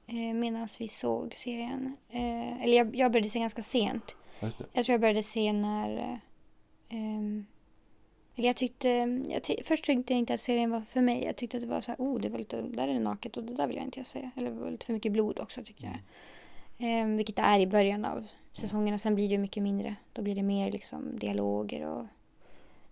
[0.06, 1.98] eh, medan vi såg serien.
[2.10, 4.16] Eh, eller jag, jag började se ganska sent.
[4.40, 4.66] Ja, just det.
[4.74, 5.98] Jag tror jag började se när...
[5.98, 6.18] Eh,
[6.90, 7.46] ehm,
[8.36, 8.90] eller jag tyckte...
[9.30, 11.24] Jag ty, först tyckte jag inte att serien var för mig.
[11.24, 13.38] Jag tyckte att det var så här, oh, det var lite, där är det naket
[13.38, 14.30] och det där vill jag inte se.
[14.36, 15.98] Eller det var lite för mycket blod också tyckte jag.
[16.78, 18.98] Ehm, vilket det är i början av säsongerna.
[18.98, 19.96] Sen blir det ju mycket mindre.
[20.14, 22.06] Då blir det mer liksom dialoger och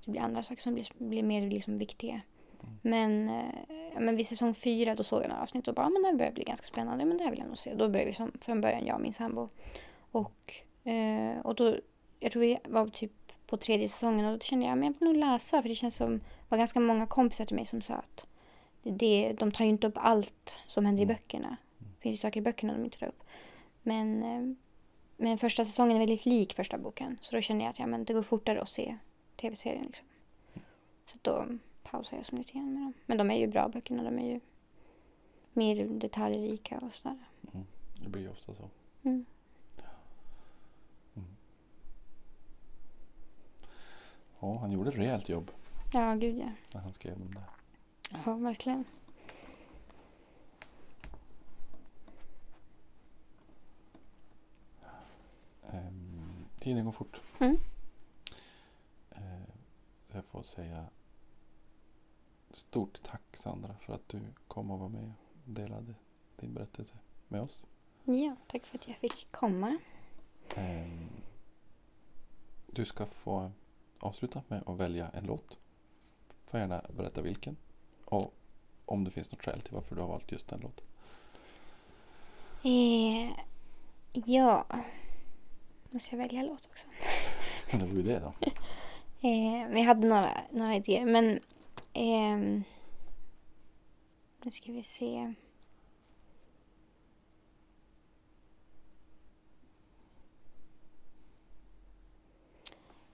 [0.05, 2.21] det blir andra saker som blir, blir mer liksom viktiga.
[2.81, 6.01] Men, eh, men vid säsong fyra då såg jag några avsnitt och bara, ja, men
[6.01, 7.05] det här börjar bli ganska spännande.
[7.05, 7.73] Men det här vill jag nog se.
[7.73, 9.49] Då började vi som, från början, jag och min sambo.
[10.11, 11.75] Och, eh, och då,
[12.19, 13.11] jag tror vi var typ
[13.49, 15.61] på tredje säsongen och då kände jag, men jag vill nog läsa.
[15.61, 18.25] För det känns som, det var ganska många kompisar till mig som sa att
[18.83, 21.15] det, de tar ju inte upp allt som händer i Mm.
[21.15, 21.57] böckerna.
[21.77, 23.23] Det finns ju saker i böckerna de inte tar upp.
[23.81, 24.55] Men, eh,
[25.17, 27.17] men första säsongen är väldigt lik första boken.
[27.21, 28.97] Så då kände jag att ja, men det går fortare att se
[29.35, 29.85] tv-serien.
[29.85, 30.07] Liksom.
[31.11, 31.45] Så då
[31.83, 32.93] pausade jag som lite grann med dem.
[33.05, 34.03] Men de är ju bra böckerna.
[34.03, 34.39] De är ju
[35.53, 37.17] mer detaljrika och sådär.
[37.53, 37.65] Mm.
[38.03, 38.69] Det blir ju ofta så.
[39.03, 39.25] Mm.
[44.39, 45.51] Ja, han gjorde ett rejält jobb
[45.93, 46.51] Ja, gud ja.
[46.73, 47.43] när han skrev dem där.
[48.25, 48.85] Ja, verkligen.
[55.71, 57.21] Ehm, tiden går fort.
[57.39, 57.57] Mm.
[59.11, 59.19] Eh,
[60.07, 60.85] så jag får säga
[62.51, 65.11] stort tack Sandra för att du kom och var med och
[65.45, 65.93] delade
[66.39, 66.95] din berättelse
[67.27, 67.65] med oss.
[68.03, 69.77] Ja, tack för att jag fick komma.
[70.55, 71.09] Ehm,
[72.67, 73.51] du ska få
[73.99, 75.59] avsluta med att välja en låt.
[76.45, 77.57] Får gärna berätta vilken.
[78.05, 78.33] Och
[78.85, 80.85] om det finns något skäl till varför du har valt just den låten.
[82.63, 83.31] Eh,
[84.13, 84.65] ja.
[85.89, 86.87] Måste jag välja låt också?
[87.71, 88.33] Det var ju det då.
[89.21, 91.05] Eh, men jag hade några, några idéer.
[91.05, 91.39] Men
[91.93, 92.63] ehm,
[94.43, 95.33] nu ska vi se.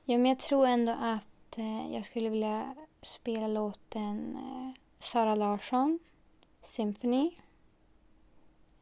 [0.08, 6.00] Ja, men jag tror ändå att eh, jag skulle vilja spela låten eh, Sara Larsson,
[6.64, 7.32] Symphony.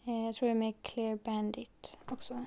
[0.06, 2.46] Eh, jag tror det är med Clear Bandit också.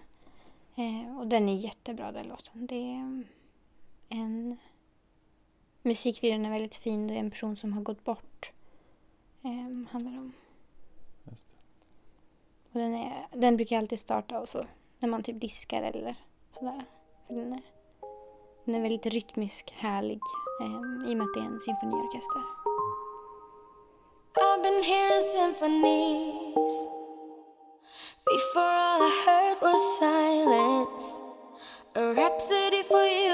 [0.75, 2.67] Eh, och den är jättebra den låten.
[2.67, 3.25] Det är
[4.09, 4.57] en
[5.83, 7.07] musikvideon är väldigt fin.
[7.07, 8.53] Det är en person som har gått bort.
[9.43, 10.33] Eh, handlar om.
[11.31, 11.57] Just det.
[12.73, 14.67] Och den, är, den brukar jag alltid starta och så
[14.99, 16.17] när man typ diskar eller
[16.51, 16.85] sådär.
[17.27, 17.63] För den, är,
[18.67, 20.21] den är väldigt rytmisk, härlig
[20.61, 22.43] eh, i och med att det är en symfoniorkester.
[24.39, 26.77] I've been hearing symphonies.
[28.25, 31.17] Before all I heard was silence.
[31.95, 33.26] A rhapsody for you